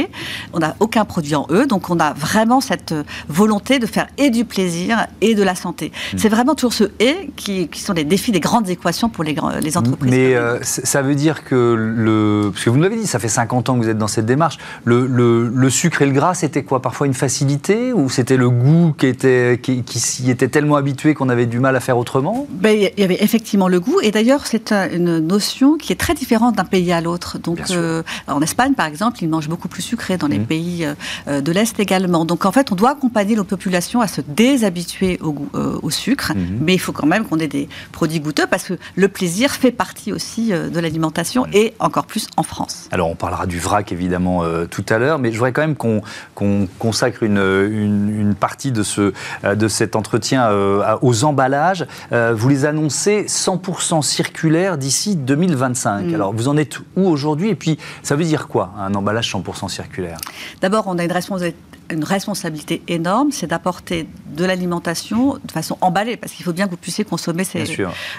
On 0.53 0.59
n'a 0.59 0.75
aucun 0.79 1.05
produit 1.05 1.35
en 1.35 1.47
E, 1.51 1.65
donc 1.65 1.89
on 1.89 1.99
a 1.99 2.13
vraiment 2.13 2.61
cette 2.61 2.93
volonté 3.27 3.79
de 3.79 3.85
faire 3.85 4.07
et 4.19 4.29
du 4.29 4.45
plaisir 4.45 5.07
et 5.21 5.33
de 5.33 5.43
la 5.43 5.55
santé. 5.55 5.91
Hmm. 6.13 6.17
C'est 6.17 6.29
vraiment 6.29 6.53
toujours 6.53 6.73
ce 6.73 6.83
et 6.99 7.31
qui, 7.35 7.69
sont 7.73 7.93
les 7.93 8.03
défis 8.03 8.31
des 8.31 8.39
grandes 8.39 8.69
équations 8.69 9.09
pour 9.09 9.23
les, 9.23 9.35
les 9.61 9.77
entreprises. 9.77 10.11
Mais 10.11 10.35
euh, 10.35 10.59
ça 10.61 11.01
veut 11.01 11.15
dire 11.15 11.43
que 11.43 11.73
le. 11.75 12.51
Parce 12.51 12.65
que 12.65 12.69
vous 12.69 12.77
nous 12.77 12.83
l'avez 12.83 12.97
dit, 12.97 13.07
ça 13.07 13.19
fait 13.19 13.29
50 13.29 13.69
ans 13.69 13.77
que 13.77 13.83
vous 13.83 13.89
êtes 13.89 13.97
dans 13.97 14.07
cette 14.07 14.25
démarche. 14.25 14.57
Le, 14.83 15.07
le, 15.07 15.69
sucre 15.69 16.01
et 16.01 16.05
le 16.05 16.11
gras, 16.11 16.33
c'était 16.33 16.63
quoi? 16.63 16.81
Parfois 16.81 17.07
une 17.07 17.13
facilité 17.13 17.93
Ou 17.93 18.09
c'était 18.09 18.37
le 18.37 18.49
goût 18.49 18.93
qui, 18.97 19.05
était, 19.05 19.59
qui, 19.61 19.83
s'y 19.99 20.29
était 20.29 20.47
tellement 20.47 20.75
habitué 20.75 21.13
qu'on 21.13 21.29
avait 21.29 21.45
du 21.45 21.59
mal 21.59 21.75
à 21.75 21.79
faire 21.79 21.97
autrement? 21.97 22.47
Ben, 22.49 22.75
Il 22.77 22.99
y 22.99 23.03
avait 23.03 23.23
effectivement 23.23 23.67
le 23.67 23.79
goût. 23.79 23.99
Et 24.01 24.11
d'ailleurs, 24.11 24.45
c'est 24.45 24.71
une 24.71 25.19
notion 25.19 25.77
qui 25.77 25.93
est 25.93 25.97
très 25.97 26.13
différente 26.13 26.55
d'un 26.55 26.65
pays 26.65 26.91
à 26.91 27.01
l'autre. 27.01 27.37
Donc, 27.37 27.59
euh, 27.71 28.03
en 28.27 28.41
Espagne, 28.41 28.73
par 28.73 28.87
exemple, 28.87 29.19
ils 29.21 29.29
mangent 29.29 29.49
beaucoup 29.49 29.67
plus 29.67 29.83
sucré, 29.83 30.17
dans 30.17 30.27
les 30.27 30.39
hmm. 30.39 30.45
pays 30.45 30.87
euh, 31.27 31.41
de 31.41 31.51
l'Est 31.51 31.79
également. 31.79 32.25
Donc, 32.25 32.45
en 32.45 32.51
fait, 32.51 32.71
on 32.71 32.75
doit 32.75 32.91
accompagner 32.91 33.35
nos 33.35 33.43
populations 33.43 34.01
à 34.01 34.07
se 34.09 34.21
déshabitués 34.21 35.19
au, 35.21 35.35
euh, 35.55 35.79
au 35.81 35.89
sucre, 35.89 36.33
mhm. 36.35 36.59
mais 36.61 36.73
il 36.73 36.79
faut 36.79 36.91
quand 36.91 37.07
même 37.07 37.25
qu'on 37.25 37.39
ait 37.39 37.47
des 37.47 37.69
produits 37.91 38.19
goûteux 38.19 38.47
parce 38.49 38.63
que 38.63 38.73
le 38.95 39.07
plaisir 39.07 39.51
fait 39.51 39.71
partie 39.71 40.11
aussi 40.11 40.51
euh, 40.51 40.69
de 40.69 40.79
l'alimentation 40.79 41.45
et 41.53 41.73
encore 41.79 42.05
plus 42.05 42.27
en 42.37 42.43
France. 42.43 42.89
Alors 42.91 43.09
on 43.09 43.15
parlera 43.15 43.45
du 43.45 43.59
vrac 43.59 43.91
évidemment 43.91 44.43
euh, 44.43 44.65
tout 44.65 44.85
à 44.89 44.97
l'heure, 44.97 45.19
mais 45.19 45.31
je 45.31 45.37
voudrais 45.37 45.53
quand 45.53 45.61
même 45.61 45.75
qu'on 45.75 46.01
consacre 46.79 47.23
une, 47.23 47.37
une, 47.37 48.35
partie 48.35 48.71
de, 48.71 48.83
ce, 48.83 49.13
de 49.43 49.67
cet 49.67 49.95
entretien 49.95 50.49
aux 51.01 51.23
emballages. 51.23 51.85
vous 52.11 52.49
les 52.49 52.65
annoncez 52.65 53.25
100% 53.25 54.01
circulaires 54.01 54.77
d'ici 54.77 55.15
2025. 55.15 56.05
Mm. 56.05 56.15
Alors 56.15 56.33
vous 56.33 56.47
en 56.47 56.57
êtes 56.57 56.79
où 56.95 57.07
aujourd'hui? 57.07 57.49
Et 57.49 57.55
puis 57.55 57.77
ça 58.03 58.15
veut 58.15 58.23
dire 58.23 58.47
quoi 58.47 58.73
un 58.77 58.93
emballage 58.93 59.31
100% 59.33 59.69
circulaire? 59.69 60.17
D'abord 60.61 60.85
on 60.87 60.97
a 60.97 61.03
une 61.03 61.11
responsabilité 61.11 61.68
une 61.91 62.03
responsabilité 62.03 62.81
énorme, 62.87 63.31
c'est 63.31 63.47
d'apporter 63.47 64.07
de 64.35 64.45
l'alimentation 64.45 65.37
de 65.43 65.51
façon 65.51 65.77
emballée, 65.81 66.17
parce 66.17 66.33
qu'il 66.33 66.45
faut 66.45 66.53
bien 66.53 66.65
que 66.65 66.71
vous 66.71 66.77
puissiez 66.77 67.03
consommer 67.03 67.43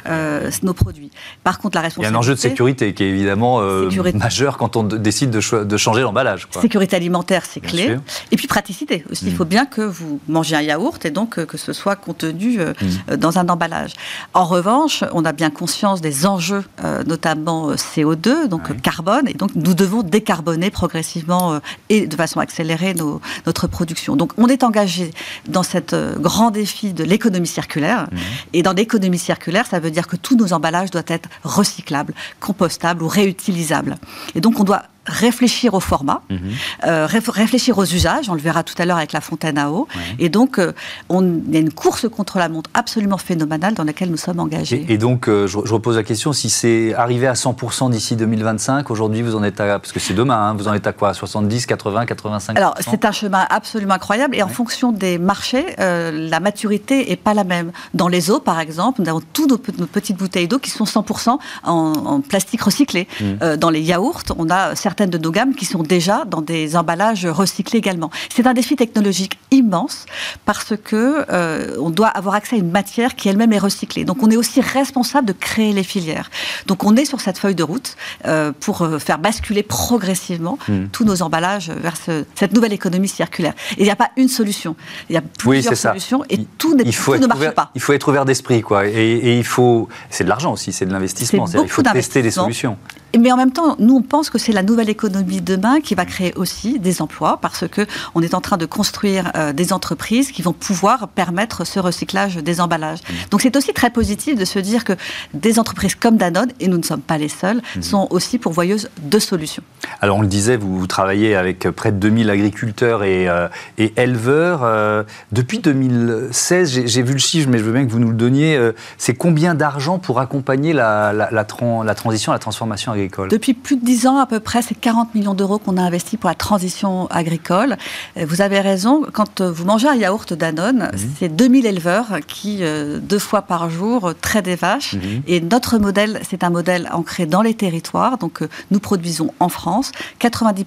euh, 0.06 0.50
nos 0.62 0.74
produits. 0.74 1.10
Par 1.44 1.58
contre, 1.58 1.76
la 1.76 1.82
responsabilité... 1.82 2.10
Il 2.10 2.12
y 2.12 2.14
a 2.14 2.16
un 2.16 2.20
enjeu 2.20 2.34
de 2.34 2.38
sécurité 2.38 2.94
qui 2.94 3.04
est 3.04 3.08
évidemment 3.08 3.60
euh, 3.60 3.90
majeur 4.14 4.58
quand 4.58 4.76
on 4.76 4.82
décide 4.82 5.30
de, 5.30 5.64
de 5.64 5.76
changer 5.76 6.02
l'emballage. 6.02 6.48
Sécurité 6.60 6.96
alimentaire, 6.96 7.44
c'est 7.44 7.60
clé. 7.60 7.96
Et 8.30 8.36
puis 8.36 8.46
praticité 8.46 9.04
aussi. 9.10 9.26
Il 9.26 9.34
faut 9.34 9.44
mm. 9.44 9.48
bien 9.48 9.66
que 9.66 9.82
vous 9.82 10.20
mangez 10.28 10.56
un 10.56 10.62
yaourt 10.62 11.04
et 11.04 11.10
donc 11.10 11.44
que 11.44 11.56
ce 11.56 11.72
soit 11.72 11.96
contenu 11.96 12.60
euh, 12.60 12.72
mm. 13.08 13.16
dans 13.16 13.38
un 13.38 13.48
emballage. 13.48 13.92
En 14.34 14.44
revanche, 14.44 15.04
on 15.12 15.24
a 15.24 15.32
bien 15.32 15.50
conscience 15.50 16.00
des 16.00 16.26
enjeux, 16.26 16.64
notamment 17.06 17.72
CO2, 17.72 18.48
donc 18.48 18.80
carbone, 18.82 19.28
et 19.28 19.34
donc 19.34 19.54
nous 19.54 19.74
devons 19.74 20.02
décarboner 20.02 20.70
progressivement 20.70 21.60
et 21.88 22.06
de 22.06 22.16
façon 22.16 22.40
accélérée 22.40 22.94
nos, 22.94 23.20
notre 23.46 23.59
production. 23.66 24.16
Donc 24.16 24.32
on 24.36 24.46
est 24.46 24.62
engagé 24.62 25.12
dans 25.48 25.62
cet 25.62 25.92
euh, 25.92 26.16
grand 26.16 26.50
défi 26.50 26.92
de 26.92 27.04
l'économie 27.04 27.46
circulaire. 27.46 28.08
Mmh. 28.10 28.16
Et 28.54 28.62
dans 28.62 28.72
l'économie 28.72 29.18
circulaire, 29.18 29.66
ça 29.66 29.80
veut 29.80 29.90
dire 29.90 30.06
que 30.06 30.16
tous 30.16 30.36
nos 30.36 30.52
emballages 30.52 30.90
doivent 30.90 31.04
être 31.08 31.28
recyclables, 31.44 32.14
compostables 32.40 33.02
ou 33.02 33.08
réutilisables. 33.08 33.96
Et 34.34 34.40
donc 34.40 34.60
on 34.60 34.64
doit 34.64 34.82
réfléchir 35.10 35.74
au 35.74 35.80
format, 35.80 36.22
mhm. 36.30 36.38
euh, 36.86 37.06
réfléchir 37.06 37.76
aux 37.78 37.84
usages, 37.84 38.28
on 38.28 38.34
le 38.34 38.40
verra 38.40 38.62
tout 38.62 38.74
à 38.78 38.84
l'heure 38.84 38.96
avec 38.96 39.12
la 39.12 39.20
fontaine 39.20 39.58
à 39.58 39.70
eau. 39.70 39.88
Et 40.18 40.28
donc, 40.28 40.58
euh, 40.58 40.72
on, 41.08 41.22
il 41.22 41.54
y 41.54 41.56
a 41.56 41.60
une 41.60 41.72
course 41.72 42.08
contre 42.08 42.38
la 42.38 42.48
montre 42.48 42.70
absolument 42.74 43.18
phénoménale 43.18 43.74
dans 43.74 43.84
laquelle 43.84 44.10
nous 44.10 44.16
sommes 44.16 44.40
engagés. 44.40 44.86
Et, 44.88 44.98
donc, 44.98 45.28
euh, 45.28 45.46
je, 45.46 45.58
repose 45.58 45.96
la 45.96 46.02
question, 46.02 46.32
si 46.32 46.48
c'est 46.48 46.94
arrivé 46.94 47.26
à 47.26 47.34
100% 47.34 47.90
d'ici 47.90 48.16
2025, 48.16 48.90
aujourd'hui 48.90 49.22
vous 49.22 49.34
en 49.34 49.42
êtes 49.42 49.60
à, 49.60 49.78
parce 49.78 49.92
que 49.92 50.00
c'est 50.00 50.14
demain, 50.14 50.36
hein, 50.36 50.54
vous 50.54 50.68
en 50.68 50.74
êtes 50.74 50.86
à 50.86 50.92
quoi 50.92 51.12
70, 51.12 51.66
80, 51.66 52.06
85 52.06 52.56
Alors, 52.56 52.74
c'est 52.80 53.04
un 53.04 53.12
chemin 53.12 53.46
absolument 53.50 53.94
incroyable 53.94 54.36
et 54.36 54.42
en 54.42 54.48
fonction 54.48 54.92
des 54.92 55.18
marchés, 55.18 55.66
la 55.78 56.40
maturité 56.40 57.06
n'est 57.08 57.16
pas 57.16 57.34
la 57.34 57.44
même. 57.44 57.72
Dans 57.94 58.08
les 58.08 58.30
eaux, 58.30 58.40
par 58.40 58.60
exemple, 58.60 59.02
nous 59.02 59.08
avons 59.08 59.22
toutes 59.32 59.50
nos, 59.50 59.86
petites 59.86 60.16
bouteilles 60.16 60.48
d'eau 60.48 60.58
qui 60.58 60.70
sont 60.70 60.84
100% 60.84 61.38
en, 61.64 62.20
plastique 62.20 62.62
recyclé. 62.62 63.08
Mmh. 63.20 63.56
dans 63.56 63.70
les 63.70 63.80
yaourts, 63.80 64.22
on 64.38 64.50
a 64.50 64.74
certains 64.74 64.99
certaines 65.00 65.18
de 65.18 65.24
nos 65.24 65.30
gammes 65.30 65.54
qui 65.54 65.64
sont 65.64 65.82
déjà 65.82 66.26
dans 66.26 66.42
des 66.42 66.76
emballages 66.76 67.24
recyclés 67.24 67.78
également. 67.78 68.10
C'est 68.34 68.46
un 68.46 68.52
défi 68.52 68.76
technologique 68.76 69.38
immense 69.50 70.04
parce 70.44 70.74
que 70.76 71.24
euh, 71.30 71.74
on 71.80 71.88
doit 71.88 72.08
avoir 72.08 72.34
accès 72.34 72.56
à 72.56 72.58
une 72.58 72.70
matière 72.70 73.14
qui 73.14 73.30
elle-même 73.30 73.54
est 73.54 73.58
recyclée. 73.58 74.04
Donc 74.04 74.22
on 74.22 74.30
est 74.30 74.36
aussi 74.36 74.60
responsable 74.60 75.26
de 75.26 75.32
créer 75.32 75.72
les 75.72 75.84
filières. 75.84 76.30
Donc 76.66 76.84
on 76.84 76.96
est 76.96 77.06
sur 77.06 77.22
cette 77.22 77.38
feuille 77.38 77.54
de 77.54 77.62
route 77.62 77.96
euh, 78.26 78.52
pour 78.60 78.82
euh, 78.82 78.98
faire 78.98 79.18
basculer 79.18 79.62
progressivement 79.62 80.58
hmm. 80.68 80.88
tous 80.92 81.06
nos 81.06 81.22
emballages 81.22 81.70
vers 81.70 81.94
cette 81.96 82.52
nouvelle 82.52 82.74
économie 82.74 83.08
circulaire. 83.08 83.54
Et 83.78 83.80
il 83.80 83.84
n'y 83.84 83.90
a 83.90 83.96
pas 83.96 84.10
une 84.18 84.28
solution. 84.28 84.76
Il 85.08 85.14
y 85.14 85.16
a 85.16 85.22
plusieurs 85.22 85.78
solutions 85.78 86.24
et 86.28 86.44
tout, 86.58 86.76
ne 86.76 87.26
marche 87.26 87.54
pas. 87.54 87.70
Il 87.74 87.80
faut 87.80 87.94
être 87.94 88.08
ouvert 88.08 88.26
d'esprit, 88.26 88.60
quoi. 88.60 88.86
Et, 88.86 88.92
et 88.92 89.38
il 89.38 89.44
faut. 89.44 89.88
C'est 90.10 90.24
de 90.24 90.28
l'argent 90.28 90.52
aussi, 90.52 90.72
c'est 90.72 90.84
de 90.84 90.92
l'investissement. 90.92 91.46
Il 91.46 91.70
faut 91.70 91.82
tester 91.82 92.20
des 92.20 92.30
solutions. 92.30 92.76
Mais 93.18 93.32
en 93.32 93.36
même 93.36 93.52
temps, 93.52 93.76
nous, 93.78 93.96
on 93.96 94.02
pense 94.02 94.30
que 94.30 94.38
c'est 94.38 94.52
la 94.52 94.62
nouvelle 94.62 94.88
économie 94.88 95.40
de 95.40 95.56
demain 95.56 95.80
qui 95.80 95.94
va 95.94 96.04
créer 96.04 96.32
aussi 96.36 96.78
des 96.78 97.02
emplois 97.02 97.38
parce 97.40 97.66
que 97.66 97.86
on 98.14 98.22
est 98.22 98.34
en 98.34 98.40
train 98.40 98.56
de 98.56 98.66
construire 98.66 99.32
euh, 99.36 99.52
des 99.52 99.72
entreprises 99.72 100.30
qui 100.30 100.42
vont 100.42 100.52
pouvoir 100.52 101.08
permettre 101.08 101.66
ce 101.66 101.80
recyclage 101.80 102.36
des 102.36 102.60
emballages. 102.60 103.00
Mmh. 103.00 103.14
Donc, 103.30 103.42
c'est 103.42 103.56
aussi 103.56 103.72
très 103.72 103.90
positif 103.90 104.38
de 104.38 104.44
se 104.44 104.58
dire 104.58 104.84
que 104.84 104.92
des 105.34 105.58
entreprises 105.58 105.94
comme 105.94 106.16
Danone, 106.16 106.52
et 106.60 106.68
nous 106.68 106.78
ne 106.78 106.84
sommes 106.84 107.00
pas 107.00 107.18
les 107.18 107.28
seuls, 107.28 107.60
mmh. 107.76 107.82
sont 107.82 108.06
aussi 108.10 108.38
pourvoyeuses 108.38 108.90
de 109.02 109.18
solutions. 109.18 109.62
Alors, 110.00 110.18
on 110.18 110.22
le 110.22 110.28
disait, 110.28 110.56
vous, 110.56 110.86
travaillez 110.86 111.34
avec 111.34 111.68
près 111.70 111.90
de 111.90 111.98
2000 111.98 112.30
agriculteurs 112.30 113.02
et, 113.02 113.28
euh, 113.28 113.48
et 113.76 113.92
éleveurs. 113.96 114.60
Euh, 114.62 115.02
depuis 115.32 115.58
2016, 115.58 116.86
j'ai 116.86 117.02
vu 117.02 117.12
le 117.12 117.18
chiffre, 117.18 117.48
mais 117.50 117.58
je 117.58 117.64
veux 117.64 117.72
bien 117.72 117.84
que 117.84 117.90
vous 117.90 117.98
nous 117.98 118.10
le 118.10 118.16
donniez. 118.16 118.58
c'est 118.98 119.14
combien 119.14 119.54
d'argent 119.54 119.98
pour 119.98 120.20
accompagner 120.20 120.72
la, 120.72 121.12
la, 121.12 121.28
la, 121.30 121.46
la 121.84 121.94
transition, 121.94 122.32
la 122.32 122.38
transformation 122.38 122.92
agricole 122.92 122.99
depuis 123.30 123.54
plus 123.54 123.76
de 123.76 123.84
10 123.84 124.06
ans 124.06 124.18
à 124.18 124.26
peu 124.26 124.40
près, 124.40 124.62
c'est 124.62 124.74
40 124.74 125.14
millions 125.14 125.34
d'euros 125.34 125.58
qu'on 125.58 125.76
a 125.76 125.82
investi 125.82 126.16
pour 126.16 126.28
la 126.28 126.34
transition 126.34 127.06
agricole. 127.08 127.76
Vous 128.16 128.42
avez 128.42 128.60
raison, 128.60 129.06
quand 129.12 129.40
vous 129.40 129.64
mangez 129.64 129.88
un 129.88 129.94
yaourt 129.94 130.32
Danone, 130.32 130.90
mhm. 130.92 130.98
c'est 131.18 131.28
2000 131.28 131.66
éleveurs 131.66 132.18
qui, 132.26 132.58
euh, 132.60 132.98
deux 132.98 133.18
fois 133.18 133.42
par 133.42 133.70
jour, 133.70 134.12
traitent 134.20 134.44
des 134.44 134.56
vaches. 134.56 134.94
Mhm. 134.94 135.22
Et 135.26 135.40
notre 135.40 135.78
modèle, 135.78 136.20
c'est 136.28 136.44
un 136.44 136.50
modèle 136.50 136.88
ancré 136.92 137.26
dans 137.26 137.42
les 137.42 137.54
territoires. 137.54 138.18
Donc 138.18 138.42
euh, 138.42 138.48
nous 138.70 138.80
produisons 138.80 139.32
en 139.40 139.48
France 139.48 139.92
90 140.18 140.64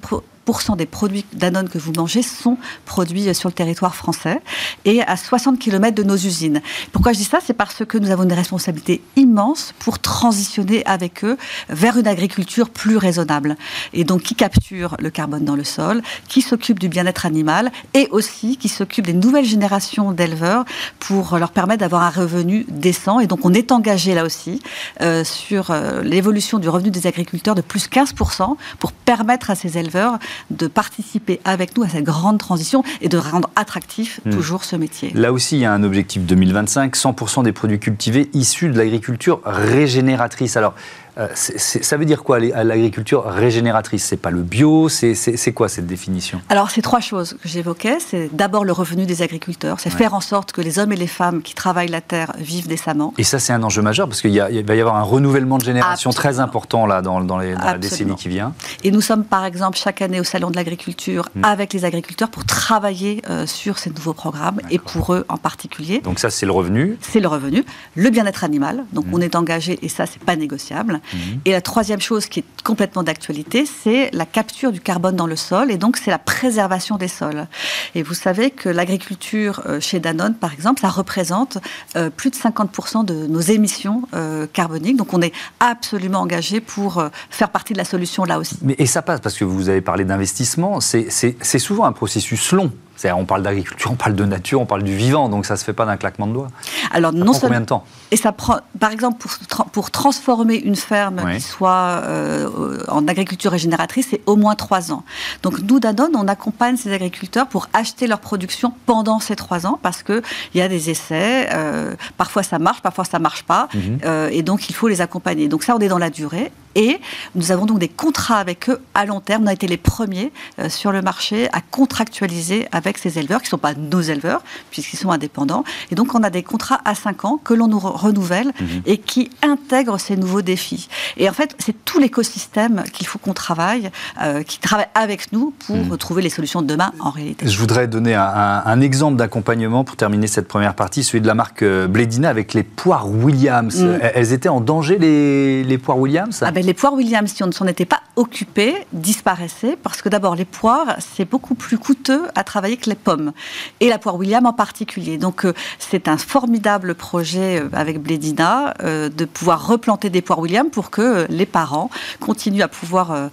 des 0.77 0.85
produits 0.85 1.25
Danone 1.33 1.69
que 1.69 1.77
vous 1.77 1.93
mangez 1.95 2.21
sont 2.21 2.57
produits 2.85 3.33
sur 3.33 3.49
le 3.49 3.53
territoire 3.53 3.95
français 3.95 4.41
et 4.85 5.01
à 5.01 5.15
60 5.15 5.57
km 5.57 5.95
de 5.95 6.03
nos 6.03 6.15
usines. 6.15 6.61
Pourquoi 6.91 7.13
je 7.13 7.19
dis 7.19 7.23
ça? 7.23 7.39
C'est 7.43 7.53
parce 7.53 7.85
que 7.85 7.97
nous 7.97 8.11
avons 8.11 8.23
une 8.23 8.33
responsabilité 8.33 9.01
immense 9.15 9.73
pour 9.79 9.99
transitionner 9.99 10.85
avec 10.85 11.23
eux 11.23 11.37
vers 11.69 11.97
une 11.97 12.07
agriculture 12.07 12.69
plus 12.69 12.97
raisonnable 12.97 13.55
et 13.93 14.03
donc 14.03 14.23
qui 14.23 14.35
capture 14.35 14.95
le 14.99 15.09
carbone 15.09 15.45
dans 15.45 15.55
le 15.55 15.63
sol, 15.63 16.01
qui 16.27 16.41
s'occupe 16.41 16.79
du 16.79 16.89
bien-être 16.89 17.25
animal 17.25 17.71
et 17.93 18.07
aussi 18.11 18.57
qui 18.57 18.69
s'occupe 18.69 19.05
des 19.05 19.13
nouvelles 19.13 19.45
générations 19.45 20.11
d'éleveurs 20.11 20.65
pour 20.99 21.37
leur 21.37 21.51
permettre 21.51 21.79
d'avoir 21.79 22.03
un 22.03 22.09
revenu 22.09 22.65
décent. 22.69 23.19
Et 23.19 23.27
donc 23.27 23.45
on 23.45 23.53
est 23.53 23.71
engagé 23.71 24.13
là 24.13 24.23
aussi 24.25 24.61
euh, 25.01 25.23
sur 25.23 25.71
euh, 25.71 26.01
l'évolution 26.01 26.59
du 26.59 26.69
revenu 26.69 26.91
des 26.91 27.07
agriculteurs 27.07 27.55
de 27.55 27.61
plus 27.61 27.87
15% 27.87 28.55
pour 28.79 28.91
permettre 28.91 29.49
à 29.49 29.55
ces 29.55 29.77
éleveurs 29.77 30.19
de 30.51 30.67
participer 30.67 31.39
avec 31.45 31.77
nous 31.77 31.83
à 31.83 31.89
cette 31.89 32.03
grande 32.03 32.37
transition 32.37 32.83
et 33.01 33.09
de 33.09 33.17
rendre 33.17 33.49
attractif 33.55 34.19
hmm. 34.25 34.31
toujours 34.31 34.63
ce 34.63 34.75
métier. 34.75 35.11
Là 35.13 35.31
aussi, 35.31 35.57
il 35.57 35.61
y 35.61 35.65
a 35.65 35.73
un 35.73 35.83
objectif 35.83 36.23
2025, 36.23 36.95
100% 36.95 37.43
des 37.43 37.51
produits 37.51 37.79
cultivés 37.79 38.29
issus 38.33 38.69
de 38.69 38.77
l'agriculture 38.77 39.41
régénératrice. 39.45 40.57
Alors, 40.57 40.73
euh, 41.17 41.27
ça 41.35 41.97
veut 41.97 42.05
dire 42.05 42.23
quoi 42.23 42.39
l'agriculture 42.39 43.23
régénératrice? 43.25 44.03
C'est 44.05 44.17
pas 44.17 44.31
le 44.31 44.41
bio? 44.41 44.89
C'est 44.89 45.53
quoi 45.53 45.69
cette 45.69 45.85
définition? 45.85 46.41
Alors, 46.49 46.71
c'est 46.71 46.81
trois 46.81 46.99
choses 46.99 47.37
que 47.41 47.47
j'évoquais. 47.47 47.97
C'est 47.99 48.29
d'abord 48.33 48.65
le 48.65 48.71
revenu 48.71 49.05
des 49.05 49.21
agriculteurs. 49.21 49.79
C'est 49.79 49.89
faire 49.89 50.13
en 50.13 50.21
sorte 50.21 50.51
que 50.51 50.61
les 50.61 50.79
hommes 50.79 50.91
et 50.91 50.95
les 50.95 51.07
femmes 51.07 51.41
qui 51.41 51.53
travaillent 51.53 51.89
la 51.89 52.01
terre 52.01 52.33
vivent 52.37 52.67
décemment. 52.67 53.13
Et 53.17 53.23
ça, 53.23 53.39
c'est 53.39 53.53
un 53.53 53.63
enjeu 53.63 53.81
majeur 53.81 54.07
parce 54.07 54.21
qu'il 54.21 54.39
va 54.39 54.75
y 54.75 54.81
avoir 54.81 54.95
un 54.95 55.03
renouvellement 55.03 55.57
de 55.57 55.63
génération 55.63 56.11
très 56.11 56.39
important 56.39 56.85
là, 56.85 57.01
dans, 57.01 57.21
dans, 57.21 57.37
les, 57.37 57.53
la 57.53 57.77
décennie 57.77 58.15
qui 58.15 58.29
vient. 58.29 58.53
Et 58.83 58.91
nous 58.91 59.01
sommes, 59.01 59.23
par 59.23 59.45
exemple, 59.45 59.77
chaque 59.77 60.01
année 60.01 60.19
au 60.19 60.23
Salon 60.23 60.49
de 60.49 60.55
l'agriculture 60.55 61.29
hmm. 61.35 61.43
avec 61.45 61.73
les 61.73 61.85
agriculteurs 61.85 62.29
pour 62.29 62.45
travailler 62.45 63.21
euh, 63.29 63.45
sur 63.45 63.77
ces 63.77 63.89
nouveaux 63.89 64.13
programmes 64.13 64.59
et 64.69 64.79
pour 64.79 65.13
eux 65.13 65.25
en 65.29 65.37
particulier. 65.37 65.99
Donc, 65.99 66.19
ça, 66.19 66.29
c'est 66.29 66.45
le 66.45 66.51
revenu 66.51 66.97
C'est 67.01 67.19
le 67.19 67.27
revenu. 67.27 67.63
Le 67.95 68.09
bien-être 68.09 68.43
animal. 68.43 68.85
Donc, 68.93 69.05
hmm. 69.05 69.13
on 69.13 69.21
est 69.21 69.35
engagé 69.35 69.79
et 69.81 69.89
ça, 69.89 70.05
c'est 70.05 70.23
pas 70.23 70.35
négociable. 70.35 71.01
Mhm. 71.13 71.41
Et 71.45 71.51
la 71.51 71.61
troisième 71.61 72.01
chose 72.01 72.27
qui 72.27 72.39
est 72.39 72.45
complètement 72.63 73.03
d'actualité, 73.03 73.65
c'est 73.65 74.09
la 74.13 74.25
capture 74.25 74.71
du 74.71 74.79
carbone 74.79 75.15
dans 75.15 75.27
le 75.27 75.35
sol 75.35 75.71
et 75.71 75.77
donc 75.77 75.97
c'est 75.97 76.11
la 76.11 76.17
préservation 76.17 76.97
des 76.97 77.07
sols. 77.07 77.47
Et 77.95 78.03
vous 78.03 78.13
savez 78.13 78.51
que 78.51 78.69
l'agriculture 78.69 79.61
euh, 79.65 79.79
chez 79.79 79.99
Danone, 79.99 80.35
par 80.35 80.53
exemple, 80.53 80.81
ça 80.81 80.89
représente 80.89 81.57
euh, 81.95 82.09
plus 82.09 82.29
de 82.29 82.35
50% 82.35 83.05
de 83.05 83.27
nos 83.27 83.41
émissions 83.41 84.03
euh, 84.13 84.47
carboniques. 84.51 84.97
Donc 84.97 85.13
on 85.13 85.21
est 85.21 85.33
absolument 85.59 86.19
engagé 86.19 86.61
pour 86.61 87.03
faire 87.29 87.49
partie 87.49 87.73
de 87.73 87.77
la 87.77 87.85
solution 87.85 88.23
là 88.23 88.39
aussi. 88.39 88.57
Mais, 88.61 88.75
et 88.77 88.85
ça 88.85 89.01
passe 89.01 89.19
parce 89.19 89.37
que 89.37 89.43
vous 89.43 89.69
avez 89.69 89.81
parlé 89.81 90.05
d'investissement, 90.05 90.79
c'est 90.79 91.59
souvent 91.59 91.85
un 91.85 91.91
processus 91.91 92.51
long 92.51 92.71
on 93.11 93.25
parle 93.25 93.43
d'agriculture, 93.43 93.91
on 93.91 93.95
parle 93.95 94.15
de 94.15 94.25
nature, 94.25 94.61
on 94.61 94.65
parle 94.65 94.83
du 94.83 94.95
vivant, 94.95 95.29
donc 95.29 95.45
ça 95.45 95.55
ne 95.55 95.59
se 95.59 95.63
fait 95.63 95.73
pas 95.73 95.85
d'un 95.85 95.97
claquement 95.97 96.27
de 96.27 96.33
doigts. 96.33 96.47
Alors, 96.91 97.11
ça 97.11 97.17
non 97.17 97.31
prend 97.31 97.39
combien 97.41 97.61
de 97.61 97.65
temps 97.65 97.83
Et 98.11 98.17
ça 98.17 98.31
prend, 98.31 98.57
par 98.79 98.91
exemple, 98.91 99.17
pour, 99.17 99.65
pour 99.65 99.91
transformer 99.91 100.55
une 100.55 100.75
ferme 100.75 101.21
qui 101.33 101.41
soit 101.41 102.01
euh, 102.03 102.79
en 102.87 103.07
agriculture 103.07 103.51
régénératrice, 103.51 104.07
c'est 104.11 104.21
au 104.25 104.35
moins 104.35 104.55
trois 104.55 104.91
ans. 104.91 105.03
Donc, 105.41 105.59
nous, 105.59 105.79
Danone, 105.79 106.15
on 106.15 106.27
accompagne 106.27 106.77
ces 106.77 106.93
agriculteurs 106.93 107.47
pour 107.47 107.67
acheter 107.73 108.07
leur 108.07 108.19
production 108.19 108.73
pendant 108.85 109.19
ces 109.19 109.35
trois 109.35 109.65
ans, 109.65 109.79
parce 109.81 110.03
qu'il 110.03 110.21
y 110.55 110.61
a 110.61 110.67
des 110.67 110.89
essais, 110.89 111.49
euh, 111.53 111.95
parfois 112.17 112.43
ça 112.43 112.59
marche, 112.59 112.81
parfois 112.81 113.05
ça 113.05 113.17
ne 113.17 113.23
marche 113.23 113.43
pas, 113.43 113.67
mhm. 113.73 113.99
euh, 114.05 114.29
et 114.31 114.43
donc 114.43 114.69
il 114.69 114.75
faut 114.75 114.87
les 114.87 115.01
accompagner. 115.01 115.47
Donc 115.47 115.63
ça, 115.63 115.75
on 115.75 115.79
est 115.79 115.87
dans 115.87 115.97
la 115.97 116.09
durée. 116.09 116.51
Et 116.75 116.99
nous 117.35 117.51
avons 117.51 117.65
donc 117.65 117.79
des 117.79 117.87
contrats 117.87 118.37
avec 118.37 118.69
eux 118.69 118.79
à 118.93 119.05
long 119.05 119.19
terme. 119.19 119.43
On 119.43 119.47
a 119.47 119.53
été 119.53 119.67
les 119.67 119.77
premiers 119.77 120.31
euh, 120.59 120.69
sur 120.69 120.91
le 120.91 121.01
marché 121.01 121.49
à 121.53 121.61
contractualiser 121.61 122.67
avec 122.71 122.97
ces 122.97 123.19
éleveurs, 123.19 123.41
qui 123.41 123.47
ne 123.47 123.51
sont 123.51 123.57
pas 123.57 123.73
nos 123.73 124.01
éleveurs, 124.01 124.41
puisqu'ils 124.71 124.97
sont 124.97 125.11
indépendants. 125.11 125.63
Et 125.91 125.95
donc, 125.95 126.15
on 126.15 126.23
a 126.23 126.29
des 126.29 126.43
contrats 126.43 126.81
à 126.85 126.95
5 126.95 127.25
ans 127.25 127.39
que 127.43 127.53
l'on 127.53 127.67
nous 127.67 127.79
renouvelle 127.79 128.47
mhm. 128.59 128.81
et 128.85 128.97
qui 128.97 129.29
intègrent 129.41 129.99
ces 129.99 130.15
nouveaux 130.15 130.41
défis. 130.41 130.87
Et 131.17 131.29
en 131.29 131.33
fait, 131.33 131.55
c'est 131.59 131.75
tout 131.85 131.99
l'écosystème 131.99 132.83
qu'il 132.93 133.07
faut 133.07 133.19
qu'on 133.19 133.33
travaille, 133.33 133.91
euh, 134.21 134.43
qui 134.43 134.59
travaille 134.59 134.87
avec 134.95 135.31
nous 135.31 135.53
pour 135.65 135.75
mhm. 135.75 135.97
trouver 135.97 136.21
les 136.21 136.29
solutions 136.29 136.61
de 136.61 136.67
demain 136.67 136.91
en 136.99 137.09
réalité. 137.09 137.47
Je 137.47 137.57
voudrais 137.57 137.87
donner 137.87 138.15
un, 138.15 138.81
exemple 138.81 139.15
d'accompagnement 139.17 139.83
pour 139.83 139.95
terminer 139.95 140.27
cette 140.27 140.47
première 140.47 140.73
partie, 140.73 141.03
celui 141.03 141.21
de 141.21 141.27
la 141.27 141.35
marque 141.35 141.63
euh, 141.63 141.87
Blédina 141.87 142.27
avec 142.27 142.53
les 142.53 142.63
poires 142.63 143.09
Williams. 143.09 143.81
Mm. 143.81 143.99
Elles 144.13 144.33
étaient 144.33 144.49
en 144.49 144.59
danger, 144.59 144.97
les, 144.97 145.63
les 145.63 145.77
poires 145.77 145.97
Williams? 145.97 146.43
Ah 146.45 146.51
ben, 146.51 146.62
les 146.63 146.73
poires 146.73 146.93
Williams, 146.93 147.31
si 147.31 147.43
on 147.43 147.47
ne 147.47 147.51
s'en 147.51 147.67
était 147.67 147.85
pas 147.85 148.01
occupé, 148.15 148.75
disparaissaient 148.93 149.75
parce 149.81 150.01
que 150.01 150.09
d'abord, 150.09 150.35
les 150.35 150.45
poires, 150.45 150.95
c'est 150.99 151.25
beaucoup 151.25 151.55
plus 151.55 151.77
coûteux 151.77 152.23
à 152.35 152.43
travailler 152.43 152.77
que 152.77 152.89
les 152.89 152.95
pommes. 152.95 153.33
Et 153.79 153.89
la 153.89 153.97
poire 153.97 154.15
Williams 154.15 154.45
en 154.45 154.53
particulier. 154.53 155.17
Donc, 155.17 155.45
euh, 155.45 155.53
c'est 155.79 156.07
un 156.07 156.17
formidable 156.17 156.95
projet 156.95 157.59
euh, 157.59 157.69
avec 157.73 158.01
Blédina 158.01 158.73
euh, 158.81 159.09
de 159.09 159.25
pouvoir 159.25 159.67
replanter 159.67 160.09
des 160.09 160.21
poires 160.21 160.39
Williams 160.39 160.69
pour 160.71 160.89
que 160.89 161.25
les 161.29 161.45
parents 161.45 161.89
continuent 162.19 162.61
à 162.61 162.67
pouvoir 162.67 163.29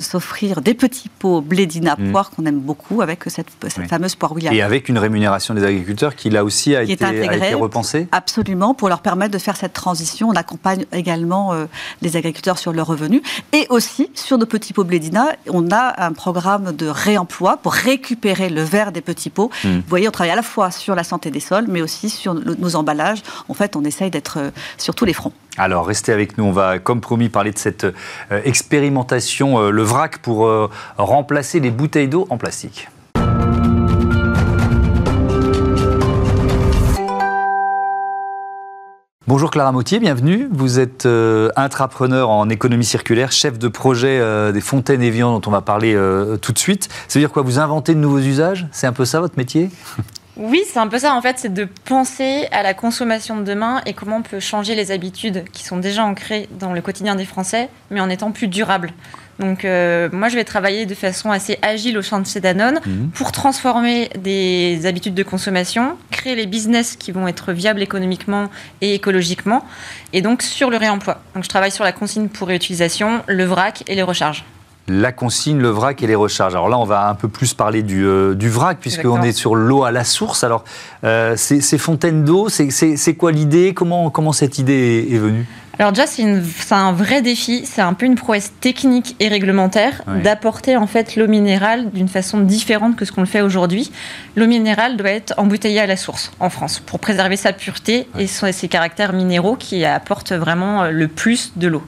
s'offrir 0.00 0.62
des 0.62 0.74
petits 0.74 1.08
pots 1.08 1.40
Blédina 1.40 1.96
mmh. 1.98 2.10
poires 2.10 2.30
qu'on 2.30 2.46
aime 2.46 2.60
beaucoup 2.60 3.02
avec 3.02 3.24
cette, 3.26 3.48
fameuse 3.88 4.14
poire 4.14 4.32
Williams. 4.32 4.56
Et 4.56 4.62
avec 4.62 4.88
une 4.88 4.98
rémunération 4.98 5.54
des 5.54 5.64
agriculteurs 5.64 6.14
qui, 6.14 6.30
là 6.30 6.44
aussi, 6.44 6.74
a, 6.74 6.82
été, 6.82 7.04
a 7.04 7.12
été, 7.12 7.54
repensée? 7.54 8.08
Absolument, 8.12 8.74
pour 8.74 8.88
leur 8.88 9.00
permettre 9.00 9.32
de 9.32 9.38
faire 9.38 9.56
cette 9.56 9.72
transition. 9.72 10.28
On 10.28 10.34
accompagne 10.34 10.86
également 10.92 11.54
les 12.02 12.16
agriculteurs 12.16 12.29
sur 12.56 12.72
le 12.72 12.82
revenu. 12.82 13.22
Et 13.52 13.66
aussi, 13.68 14.10
sur 14.14 14.38
nos 14.38 14.46
petits 14.46 14.72
pots 14.72 14.84
Blédina, 14.84 15.32
on 15.48 15.70
a 15.70 16.04
un 16.04 16.12
programme 16.12 16.72
de 16.72 16.86
réemploi 16.86 17.58
pour 17.58 17.72
récupérer 17.72 18.48
le 18.48 18.62
verre 18.62 18.92
des 18.92 19.00
petits 19.00 19.30
pots. 19.30 19.50
Hmm. 19.64 19.76
Vous 19.76 19.88
voyez, 19.88 20.08
on 20.08 20.10
travaille 20.10 20.32
à 20.32 20.36
la 20.36 20.42
fois 20.42 20.70
sur 20.70 20.94
la 20.94 21.04
santé 21.04 21.30
des 21.30 21.40
sols, 21.40 21.66
mais 21.68 21.82
aussi 21.82 22.10
sur 22.10 22.34
nos 22.34 22.76
emballages. 22.76 23.22
En 23.48 23.54
fait, 23.54 23.76
on 23.76 23.84
essaye 23.84 24.10
d'être 24.10 24.38
euh, 24.38 24.50
sur 24.78 24.94
tous 24.94 25.04
les 25.04 25.12
fronts. 25.12 25.32
Alors, 25.56 25.86
restez 25.86 26.12
avec 26.12 26.38
nous. 26.38 26.44
On 26.44 26.52
va, 26.52 26.78
comme 26.78 27.00
promis, 27.00 27.28
parler 27.28 27.52
de 27.52 27.58
cette 27.58 27.84
euh, 27.84 27.92
expérimentation, 28.44 29.58
euh, 29.58 29.70
le 29.70 29.82
vrac, 29.82 30.18
pour 30.18 30.48
remplacer 30.96 31.60
les 31.60 31.70
bouteilles 31.70 32.08
d'eau 32.08 32.26
en 32.30 32.38
plastique. 32.38 32.88
Bonjour 39.26 39.50
Clara 39.50 39.70
Mautier, 39.70 39.98
bienvenue. 39.98 40.48
Vous 40.50 40.80
êtes 40.80 41.04
euh, 41.04 41.50
intrapreneur 41.54 42.30
en 42.30 42.48
économie 42.48 42.86
circulaire, 42.86 43.32
chef 43.32 43.58
de 43.58 43.68
projet 43.68 44.18
euh, 44.18 44.50
des 44.50 44.62
fontaines 44.62 45.02
Evian 45.02 45.38
dont 45.38 45.46
on 45.46 45.50
va 45.52 45.60
parler 45.60 45.94
euh, 45.94 46.38
tout 46.38 46.52
de 46.52 46.58
suite. 46.58 46.88
Ça 47.06 47.18
veut 47.18 47.22
dire 47.22 47.30
quoi 47.30 47.42
Vous 47.42 47.58
inventez 47.58 47.94
de 47.94 48.00
nouveaux 48.00 48.18
usages? 48.18 48.66
C'est 48.72 48.86
un 48.86 48.94
peu 48.94 49.04
ça 49.04 49.20
votre 49.20 49.36
métier? 49.36 49.68
Oui, 50.42 50.62
c'est 50.64 50.78
un 50.78 50.86
peu 50.86 50.98
ça 50.98 51.14
en 51.14 51.20
fait, 51.20 51.38
c'est 51.38 51.52
de 51.52 51.68
penser 51.84 52.48
à 52.50 52.62
la 52.62 52.72
consommation 52.72 53.36
de 53.36 53.42
demain 53.42 53.82
et 53.84 53.92
comment 53.92 54.18
on 54.18 54.22
peut 54.22 54.40
changer 54.40 54.74
les 54.74 54.90
habitudes 54.90 55.44
qui 55.52 55.64
sont 55.64 55.76
déjà 55.76 56.02
ancrées 56.02 56.48
dans 56.58 56.72
le 56.72 56.80
quotidien 56.80 57.14
des 57.14 57.26
Français, 57.26 57.68
mais 57.90 58.00
en 58.00 58.08
étant 58.08 58.30
plus 58.30 58.48
durable. 58.48 58.94
Donc 59.40 59.64
moi, 59.64 60.28
je 60.28 60.36
vais 60.36 60.44
travailler 60.44 60.86
de 60.86 60.94
façon 60.94 61.30
assez 61.30 61.58
agile 61.62 61.98
au 61.98 62.02
chantier 62.02 62.40
Danone 62.40 62.80
mhm. 62.86 63.10
pour 63.10 63.32
transformer 63.32 64.10
des 64.18 64.86
habitudes 64.86 65.14
de 65.14 65.22
consommation, 65.22 65.96
créer 66.10 66.36
les 66.36 66.46
business 66.46 66.96
qui 66.96 67.10
vont 67.10 67.26
être 67.26 67.52
viables 67.52 67.82
économiquement 67.82 68.50
et 68.80 68.94
écologiquement, 68.94 69.64
et 70.12 70.22
donc 70.22 70.42
sur 70.42 70.70
le 70.70 70.76
réemploi. 70.76 71.22
Donc 71.34 71.44
je 71.44 71.48
travaille 71.48 71.72
sur 71.72 71.84
la 71.84 71.92
consigne 71.92 72.28
pour 72.28 72.48
réutilisation, 72.48 73.22
le 73.26 73.44
vrac 73.44 73.82
et 73.86 73.94
les 73.94 74.02
recharges 74.02 74.44
la 74.90 75.12
consigne, 75.12 75.58
le 75.58 75.68
vrac 75.68 76.02
et 76.02 76.06
les 76.06 76.14
recharges. 76.14 76.54
Alors 76.54 76.68
là, 76.68 76.78
on 76.78 76.84
va 76.84 77.08
un 77.08 77.14
peu 77.14 77.28
plus 77.28 77.54
parler 77.54 77.82
du, 77.82 78.04
euh, 78.04 78.34
vrac, 78.40 78.78
puisqu'on 78.80 79.22
est 79.22 79.32
sur 79.32 79.54
l'eau 79.54 79.84
à 79.84 79.92
la 79.92 80.04
source. 80.04 80.42
Alors, 80.42 80.64
euh, 81.04 81.36
ces, 81.36 81.78
fontaines 81.78 82.24
d'eau, 82.24 82.48
c'est 82.48 83.14
quoi 83.14 83.30
l'idée? 83.30 83.72
Comment, 83.72 84.10
comment 84.10 84.32
cette 84.32 84.58
idée 84.58 85.08
est 85.10 85.18
venue? 85.18 85.46
Alors 85.78 85.92
déjà, 85.92 86.06
c'est 86.06 86.24
un 86.72 86.92
vrai 86.92 87.22
défi, 87.22 87.62
c'est 87.64 87.80
un 87.80 87.94
peu 87.94 88.04
une 88.04 88.14
prouesse 88.14 88.52
technique 88.60 89.16
et 89.20 89.28
réglementaire 89.28 90.02
d'apporter 90.22 90.76
en 90.76 90.86
fait 90.86 91.16
l'eau 91.16 91.26
minérale 91.26 91.90
d'une 91.90 92.08
façon 92.08 92.40
différente 92.40 92.96
que 92.96 93.04
ce 93.04 93.12
qu'on 93.12 93.22
le 93.22 93.26
fait 93.26 93.40
aujourd'hui. 93.40 93.90
L'eau 94.36 94.46
minérale 94.46 94.96
doit 94.96 95.10
être 95.10 95.32
embouteillée 95.36 95.80
à 95.80 95.86
la 95.86 95.96
source 95.96 96.32
en 96.40 96.50
France 96.50 96.80
pour 96.80 96.98
préserver 96.98 97.36
sa 97.36 97.52
pureté 97.52 98.08
et 98.18 98.26
ses 98.26 98.68
caractères 98.68 99.12
minéraux 99.12 99.56
qui 99.56 99.84
apportent 99.84 100.32
vraiment 100.32 100.82
euh, 100.82 100.90
le 100.90 101.08
plus 101.08 101.52
de 101.56 101.68
l'eau. 101.68 101.82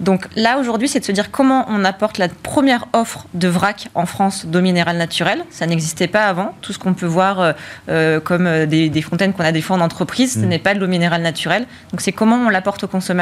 Donc 0.00 0.28
là 0.36 0.58
aujourd'hui, 0.58 0.88
c'est 0.88 1.00
de 1.00 1.04
se 1.04 1.12
dire 1.12 1.30
comment 1.30 1.66
on 1.68 1.84
apporte 1.84 2.18
la 2.18 2.28
première 2.28 2.86
offre 2.92 3.26
de 3.34 3.48
vrac 3.48 3.88
en 3.94 4.06
France 4.06 4.46
d'eau 4.46 4.60
minérale 4.60 4.96
naturelle. 4.96 5.44
Ça 5.50 5.66
n'existait 5.66 6.08
pas 6.08 6.26
avant. 6.26 6.54
Tout 6.60 6.72
ce 6.72 6.78
qu'on 6.78 6.94
peut 6.94 7.06
voir 7.06 7.40
euh, 7.40 7.52
euh, 7.88 8.20
comme 8.20 8.66
des, 8.66 9.02
fontaines 9.02 9.32
qu'on 9.32 9.44
a 9.44 9.52
des 9.52 9.62
fois 9.62 9.76
en 9.76 9.80
entreprise, 9.80 10.34
ce 10.34 10.38
mm. 10.38 10.48
n'est 10.48 10.58
pas 10.58 10.74
de 10.74 10.80
l'eau 10.80 10.86
minérale 10.86 11.22
naturelle. 11.22 11.66
Donc 11.90 12.00
c'est 12.00 12.12
comment 12.12 12.36
on 12.36 12.48
l'apporte 12.48 12.84
aux 12.84 12.88
consommateurs 12.88 13.15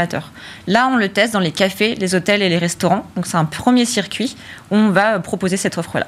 Là, 0.66 0.88
on 0.92 0.96
le 0.96 1.08
teste 1.08 1.32
dans 1.32 1.40
les 1.40 1.52
cafés, 1.52 1.94
les 1.94 2.14
hôtels 2.14 2.42
et 2.42 2.48
les 2.48 2.58
restaurants. 2.58 3.06
Donc 3.16 3.26
c'est 3.26 3.36
un 3.36 3.44
premier 3.44 3.84
circuit 3.84 4.36
où 4.70 4.76
on 4.76 4.90
va 4.90 5.18
proposer 5.20 5.56
cette 5.56 5.78
offre-là. 5.78 6.06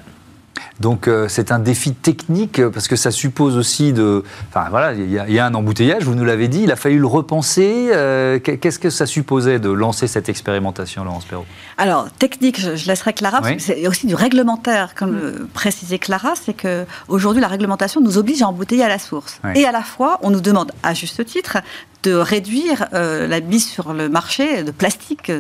Donc 0.81 1.09
euh, 1.09 1.27
c'est 1.29 1.53
un 1.53 1.59
défi 1.59 1.95
technique 1.95 2.59
euh, 2.59 2.71
parce 2.71 2.87
que 2.87 2.97
ça 2.97 3.11
suppose 3.11 3.57
aussi 3.57 3.93
de. 3.93 4.25
Enfin 4.51 4.69
voilà, 4.69 4.93
il 4.93 5.11
y, 5.11 5.39
a 5.39 5.47
un 5.47 5.55
embouteillage, 5.55 6.05
vous 6.05 6.15
nous 6.15 6.25
l'avez 6.25 6.49
dit, 6.49 6.63
il 6.65 6.73
a 6.73 6.77
fallu 6.77 6.99
le 6.99 7.07
repenser. 7.07 7.89
Euh, 7.93 8.39
qu'est-ce 8.39 8.79
que 8.79 8.91
ça 8.91 9.07
supposait 9.07 9.59
de 9.59 9.71
lancer 9.71 10.07
cette 10.07 10.29
expérimentation, 10.29 11.05
Laurence 11.05 11.25
Perrault? 11.25 11.47
Alors, 11.79 12.11
technique, 12.11 12.61
je, 12.61 12.87
laisserai 12.87 13.13
Clara, 13.13 13.41
parce 13.41 13.55
que 13.55 13.63
c'est 13.63 13.87
aussi 13.89 14.07
du 14.07 14.15
réglementaire, 14.15 14.95
comme 14.95 15.15
le 15.15 15.49
précisait 15.53 15.99
Clara, 15.99 16.35
c'est 16.35 16.55
qu'aujourd'hui 16.55 17.41
la 17.41 17.49
réglementation 17.49 18.01
nous 18.01 18.19
oblige 18.19 18.43
à 18.43 18.49
embouteiller 18.49 18.85
à 18.85 18.89
la 18.89 18.99
source. 18.99 19.41
Et 19.55 19.65
à 19.65 19.73
la 19.73 19.83
fois, 19.83 20.19
on 20.23 20.31
nous 20.31 20.41
demande, 20.41 20.73
à 20.83 20.95
juste 20.95 21.25
titre, 21.25 21.59
de 22.07 22.15
réduire 22.15 22.87
la 22.93 23.41
mise 23.41 23.67
sur 23.67 23.93
le 23.93 24.09
marché 24.09 24.63
de 24.63 24.71
plastique, 24.71 25.31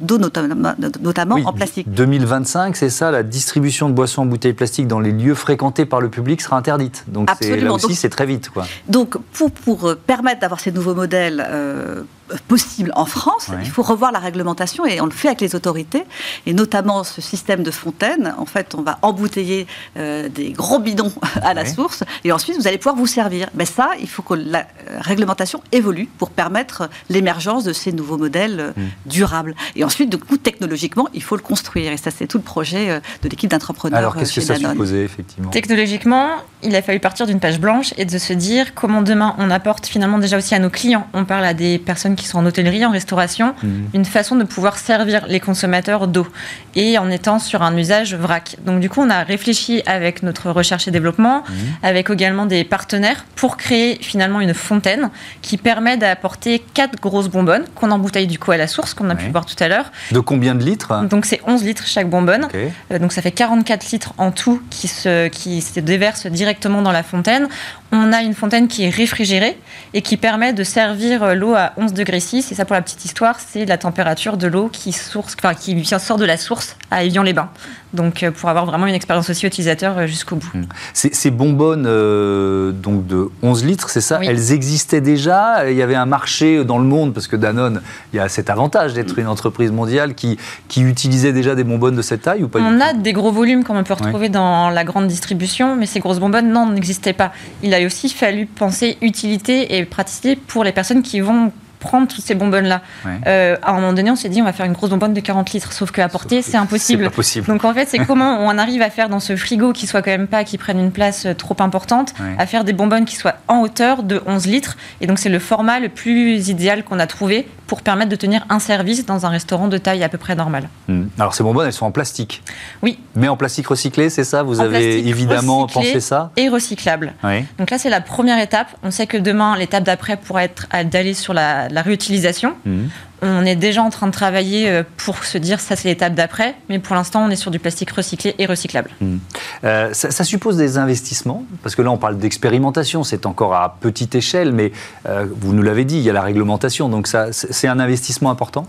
d'eau 0.00 0.18
notamment, 0.18 1.36
en 1.44 1.52
plastique. 1.52 1.90
2025, 1.90 2.76
c'est 2.76 2.90
ça, 2.90 3.10
la 3.10 3.22
distribution 3.22 3.88
de 3.88 3.94
boissons 3.94 4.22
en 4.22 4.26
bouteilles 4.26 4.54
plastiques 4.54 4.88
dans 4.88 5.00
les 5.00 5.12
lieux 5.12 5.34
fréquentés 5.34 5.84
par 5.86 6.00
le 6.00 6.08
public 6.08 6.40
sera 6.40 6.56
interdite. 6.56 7.04
Donc 7.08 7.28
là 7.40 7.72
aussi, 7.72 7.94
c'est 7.94 8.08
très 8.08 8.26
vite. 8.26 8.50
Quoi. 8.50 8.66
Donc 8.88 9.16
pour, 9.32 9.50
pour 9.50 9.88
euh, 9.88 9.94
permettre 9.94 10.40
d'avoir 10.40 10.60
ces 10.60 10.72
nouveaux 10.72 10.94
modèles 10.94 11.44
euh, 11.46 12.02
possible 12.42 12.92
en 12.94 13.06
France. 13.06 13.50
Il 13.62 13.70
faut 13.70 13.82
revoir 13.82 14.12
la 14.12 14.18
réglementation 14.18 14.86
et 14.86 15.00
on 15.00 15.06
le 15.06 15.12
fait 15.12 15.28
avec 15.28 15.40
les 15.40 15.54
autorités 15.54 16.04
et 16.46 16.52
notamment 16.52 17.04
ce 17.04 17.20
système 17.20 17.62
de 17.62 17.70
fontaine. 17.70 18.34
En 18.38 18.46
fait, 18.46 18.74
on 18.74 18.82
va 18.82 18.98
embouteiller 19.02 19.66
euh, 19.96 20.28
des 20.28 20.50
gros 20.50 20.78
bidons 20.78 21.12
à 21.42 21.54
la 21.54 21.64
source 21.66 22.04
et 22.24 22.32
ensuite 22.32 22.56
vous 22.56 22.66
allez 22.66 22.78
pouvoir 22.78 22.96
vous 22.96 23.06
servir. 23.06 23.48
Mais 23.54 23.64
ça, 23.64 23.90
il 24.00 24.08
faut 24.08 24.22
que 24.22 24.34
la 24.34 24.60
euh, 24.60 24.98
réglementation 25.00 25.62
évolue 25.72 26.08
pour 26.18 26.30
permettre 26.30 26.88
l'émergence 27.08 27.64
de 27.64 27.72
ces 27.72 27.92
nouveaux 27.92 28.18
modèles 28.18 28.60
euh, 28.60 28.70
hmm. 28.76 29.08
durables. 29.08 29.54
Et 29.76 29.84
ensuite, 29.84 30.10
du 30.10 30.18
coup, 30.18 30.36
technologiquement, 30.36 31.08
il 31.14 31.22
faut 31.22 31.36
le 31.36 31.42
construire 31.42 31.92
et 31.92 31.96
ça, 31.96 32.10
c'est 32.10 32.26
tout 32.26 32.38
le 32.38 32.44
projet 32.44 33.00
de 33.22 33.28
l'équipe 33.28 33.50
d'entrepreneurs. 33.50 33.98
Alors, 33.98 34.16
qu'est-ce 34.16 34.34
que 34.34 34.40
ça 34.40 34.56
supposait 34.56 35.02
effectivement? 35.02 35.50
Technologiquement, 35.50 36.30
il 36.64 36.74
a 36.76 36.82
fallu 36.82 36.98
partir 37.00 37.26
d'une 37.26 37.40
page 37.40 37.60
blanche 37.60 37.94
et 37.96 38.04
de 38.04 38.18
se 38.18 38.32
dire 38.32 38.74
comment 38.74 39.02
demain 39.02 39.34
on 39.38 39.50
apporte 39.50 39.86
finalement 39.86 40.18
déjà 40.18 40.38
aussi 40.38 40.54
à 40.54 40.58
nos 40.58 40.70
clients. 40.70 41.06
On 41.12 41.24
parle 41.24 41.44
à 41.44 41.54
des 41.54 41.78
personnes 41.78 42.16
qui 42.16 42.26
sont 42.26 42.38
en 42.38 42.46
hôtellerie, 42.46 42.84
en 42.84 42.90
restauration, 42.90 43.54
mhm. 43.62 43.88
une 43.94 44.04
façon 44.04 44.36
de 44.36 44.44
pouvoir 44.44 44.78
servir 44.78 45.26
les 45.28 45.40
consommateurs 45.40 46.08
d'eau 46.08 46.26
et 46.74 46.98
en 46.98 47.10
étant 47.10 47.38
sur 47.38 47.62
un 47.62 47.76
usage 47.76 48.14
vrac. 48.14 48.56
Donc 48.64 48.80
du 48.80 48.88
coup, 48.88 49.00
on 49.00 49.10
a 49.10 49.22
réfléchi 49.22 49.82
avec 49.86 50.22
notre 50.22 50.50
recherche 50.50 50.88
et 50.88 50.90
développement, 50.90 51.44
mhm. 51.48 51.54
avec 51.82 52.10
également 52.10 52.46
des 52.46 52.64
partenaires 52.64 53.24
pour 53.36 53.56
créer 53.56 53.98
finalement 54.00 54.40
une 54.40 54.54
fontaine 54.54 55.10
qui 55.42 55.58
permet 55.58 55.96
d'apporter 55.96 56.62
quatre 56.74 57.00
grosses 57.00 57.28
bonbonnes 57.28 57.64
qu'on 57.74 57.90
embouteille 57.90 58.26
du 58.26 58.38
coup 58.38 58.52
à 58.52 58.56
la 58.56 58.66
source, 58.66 58.94
qu'on 58.94 59.10
a 59.10 59.14
pu 59.14 59.28
voir 59.30 59.46
tout 59.46 59.56
à 59.62 59.68
l'heure. 59.68 59.92
De 60.12 60.20
combien 60.20 60.54
de 60.54 60.64
litres? 60.64 61.04
Donc 61.04 61.26
c'est 61.26 61.40
11 61.46 61.64
litres 61.64 61.86
chaque 61.86 62.08
bonbonne. 62.08 62.48
Euh, 62.54 62.98
donc 62.98 63.12
ça 63.12 63.22
fait 63.22 63.32
44 63.32 63.90
litres 63.90 64.14
en 64.18 64.30
tout 64.30 64.62
qui 64.70 64.88
se, 64.88 65.28
qui 65.28 65.60
se 65.60 65.80
déversent 65.80 66.26
directement 66.26 66.53
dans 66.62 66.92
la 66.92 67.02
fontaine. 67.02 67.48
On 67.92 68.12
a 68.12 68.22
une 68.22 68.34
fontaine 68.34 68.68
qui 68.68 68.84
est 68.84 68.90
réfrigérée 68.90 69.56
et 69.92 70.02
qui 70.02 70.16
permet 70.16 70.52
de 70.52 70.64
servir 70.64 71.34
l'eau 71.34 71.54
à 71.54 71.72
11 71.76 71.92
degrés 71.92 72.20
6. 72.20 72.50
Et 72.50 72.54
ça, 72.54 72.64
pour 72.64 72.74
la 72.74 72.82
petite 72.82 73.04
histoire, 73.04 73.38
c'est 73.38 73.64
la 73.64 73.78
température 73.78 74.36
de 74.36 74.46
l'eau 74.46 74.68
qui, 74.72 74.92
source, 74.92 75.36
enfin, 75.38 75.54
qui 75.54 75.84
sort 75.84 76.18
de 76.18 76.24
la 76.24 76.36
source 76.36 76.76
à 76.90 77.04
Évian-les-Bains. 77.04 77.50
Donc, 77.94 78.22
euh, 78.22 78.32
pour 78.32 78.48
avoir 78.48 78.66
vraiment 78.66 78.86
une 78.86 78.94
expérience 78.94 79.30
aussi 79.30 79.46
utilisateur 79.46 79.96
euh, 79.96 80.06
jusqu'au 80.06 80.36
bout. 80.36 80.50
Mmh. 80.52 80.62
Ces, 80.92 81.30
bonbonnes 81.30 81.86
euh, 81.86 82.72
donc 82.72 83.06
de 83.06 83.28
11 83.42 83.64
litres, 83.64 83.88
c'est 83.88 84.00
ça? 84.00 84.18
Elles 84.22 84.52
existaient 84.52 85.00
déjà? 85.00 85.70
Il 85.70 85.76
y 85.76 85.82
avait 85.82 85.94
un 85.94 86.06
marché 86.06 86.64
dans 86.64 86.78
le 86.78 86.84
monde, 86.84 87.14
parce 87.14 87.28
que 87.28 87.36
Danone, 87.36 87.82
il 88.12 88.16
y 88.16 88.20
a 88.20 88.28
cet 88.28 88.50
avantage 88.50 88.94
d'être 88.94 89.18
une 89.18 89.28
entreprise 89.28 89.70
mondiale 89.70 90.14
qui, 90.14 90.38
qui 90.66 90.82
utilisait 90.82 91.32
déjà 91.32 91.54
des 91.54 91.62
bonbonnes 91.62 91.94
de 91.94 92.02
cette 92.02 92.22
taille 92.22 92.42
ou 92.42 92.48
pas 92.48 92.58
On 92.60 92.80
a 92.80 92.92
des 92.94 93.12
gros 93.12 93.30
volumes 93.30 93.62
comme 93.62 93.76
on 93.76 93.84
peut 93.84 93.94
retrouver 93.94 94.28
dans 94.28 94.70
la 94.70 94.84
grande 94.84 95.06
distribution, 95.06 95.76
mais 95.76 95.86
ces 95.86 96.00
grosses 96.00 96.18
bonbonnes, 96.18 96.43
non, 96.44 96.70
n'existaient 96.70 97.12
pas. 97.12 97.32
Il 97.62 97.74
a 97.74 97.84
aussi 97.84 98.08
fallu 98.08 98.46
penser 98.46 98.96
utilité 99.00 99.76
et 99.76 99.84
praticité 99.84 100.36
pour 100.36 100.64
les 100.64 100.72
personnes 100.72 101.02
qui 101.02 101.20
vont 101.20 101.52
prendre 101.84 102.08
toutes 102.08 102.24
ces 102.24 102.34
bonbonnes-là. 102.34 102.80
Euh, 103.26 103.56
à 103.62 103.70
un 103.70 103.74
moment 103.74 103.92
donné, 103.92 104.10
on 104.10 104.16
s'est 104.16 104.30
dit, 104.30 104.40
on 104.40 104.44
va 104.44 104.52
faire 104.52 104.66
une 104.66 104.72
grosse 104.72 104.90
bonbonne 104.90 105.12
de 105.12 105.20
40 105.20 105.52
litres. 105.52 105.72
Sauf 105.72 105.90
qu'à 105.90 106.08
porter, 106.08 106.42
c'est 106.42 106.56
impossible. 106.56 107.10
possible. 107.10 107.46
Donc 107.46 107.64
en 107.64 107.74
fait, 107.74 107.86
c'est 107.88 107.98
comment 108.06 108.38
on 108.40 108.56
arrive 108.58 108.82
à 108.82 108.90
faire 108.90 109.08
dans 109.08 109.20
ce 109.20 109.36
frigo 109.36 109.72
qui 109.72 109.86
soit 109.86 110.02
quand 110.02 110.10
même 110.10 110.26
pas, 110.26 110.44
qui 110.44 110.58
prenne 110.58 110.80
une 110.80 110.92
place 110.92 111.26
euh, 111.26 111.34
trop 111.34 111.56
importante, 111.60 112.14
à 112.38 112.46
faire 112.46 112.64
des 112.64 112.72
bonbonnes 112.72 113.04
qui 113.04 113.16
soient 113.16 113.36
en 113.48 113.60
hauteur 113.60 114.02
de 114.02 114.22
11 114.26 114.46
litres. 114.46 114.76
Et 115.00 115.06
donc 115.06 115.18
c'est 115.18 115.28
le 115.28 115.38
format 115.38 115.78
le 115.78 115.88
plus 115.88 116.48
idéal 116.48 116.84
qu'on 116.84 116.98
a 116.98 117.06
trouvé 117.06 117.46
pour 117.66 117.82
permettre 117.82 118.10
de 118.10 118.16
tenir 118.16 118.44
un 118.48 118.58
service 118.58 119.06
dans 119.06 119.26
un 119.26 119.28
restaurant 119.28 119.68
de 119.68 119.78
taille 119.78 120.02
à 120.02 120.08
peu 120.08 120.18
près 120.18 120.34
normale. 120.34 120.68
Hmm. 120.88 121.04
Alors 121.18 121.34
ces 121.34 121.42
bonbonnes, 121.42 121.66
elles 121.66 121.72
sont 121.72 121.86
en 121.86 121.92
plastique 121.92 122.42
Oui. 122.82 122.98
Mais 123.14 123.28
en 123.28 123.36
plastique 123.36 123.68
recyclé, 123.68 124.10
c'est 124.10 124.24
ça? 124.24 124.42
Vous 124.42 124.60
avez 124.60 125.06
évidemment 125.06 125.66
pensé 125.66 126.00
ça? 126.00 126.30
Et 126.36 126.48
recyclable. 126.48 127.14
Donc 127.58 127.70
là, 127.70 127.78
c'est 127.78 127.90
la 127.90 128.00
première 128.00 128.38
étape. 128.38 128.68
On 128.82 128.90
sait 128.90 129.06
que 129.06 129.16
demain, 129.16 129.56
l'étape 129.56 129.84
d'après 129.84 130.16
pourra 130.16 130.44
être 130.44 130.66
d'aller 130.84 131.14
sur 131.14 131.34
la, 131.34 131.73
la 131.74 131.82
réutilisation. 131.82 132.56
Hmm. 132.64 132.86
On 133.26 133.46
est 133.46 133.56
déjà 133.56 133.82
en 133.82 133.88
train 133.88 134.06
de 134.06 134.12
travailler 134.12 134.68
euh, 134.68 134.82
pour 134.98 135.24
se 135.24 135.38
dire 135.38 135.58
ça 135.58 135.76
c'est 135.76 135.88
l'étape 135.88 136.14
d'après, 136.14 136.56
mais 136.68 136.78
pour 136.78 136.94
l'instant 136.94 137.24
on 137.24 137.30
est 137.30 137.36
sur 137.36 137.50
du 137.50 137.58
plastique 137.58 137.90
recyclé 137.90 138.34
et 138.38 138.44
recyclable. 138.44 138.90
Hmm. 139.00 139.16
Euh, 139.64 139.94
ça, 139.94 140.24
suppose 140.24 140.58
des 140.58 140.76
investissements, 140.76 141.44
parce 141.62 141.74
que 141.74 141.80
là 141.80 141.90
on 141.90 141.96
parle 141.96 142.18
d'expérimentation, 142.18 143.02
c'est 143.02 143.24
encore 143.24 143.54
à 143.54 143.78
petite 143.80 144.14
échelle, 144.14 144.52
mais 144.52 144.72
euh, 145.08 145.26
vous 145.40 145.54
nous 145.54 145.62
l'avez 145.62 145.86
dit, 145.86 145.96
il 145.96 146.02
y 146.02 146.10
a 146.10 146.12
la 146.12 146.20
réglementation, 146.20 146.90
donc 146.90 147.06
ça, 147.06 147.32
c'est 147.32 147.66
un 147.66 147.78
investissement 147.78 148.30
important? 148.30 148.66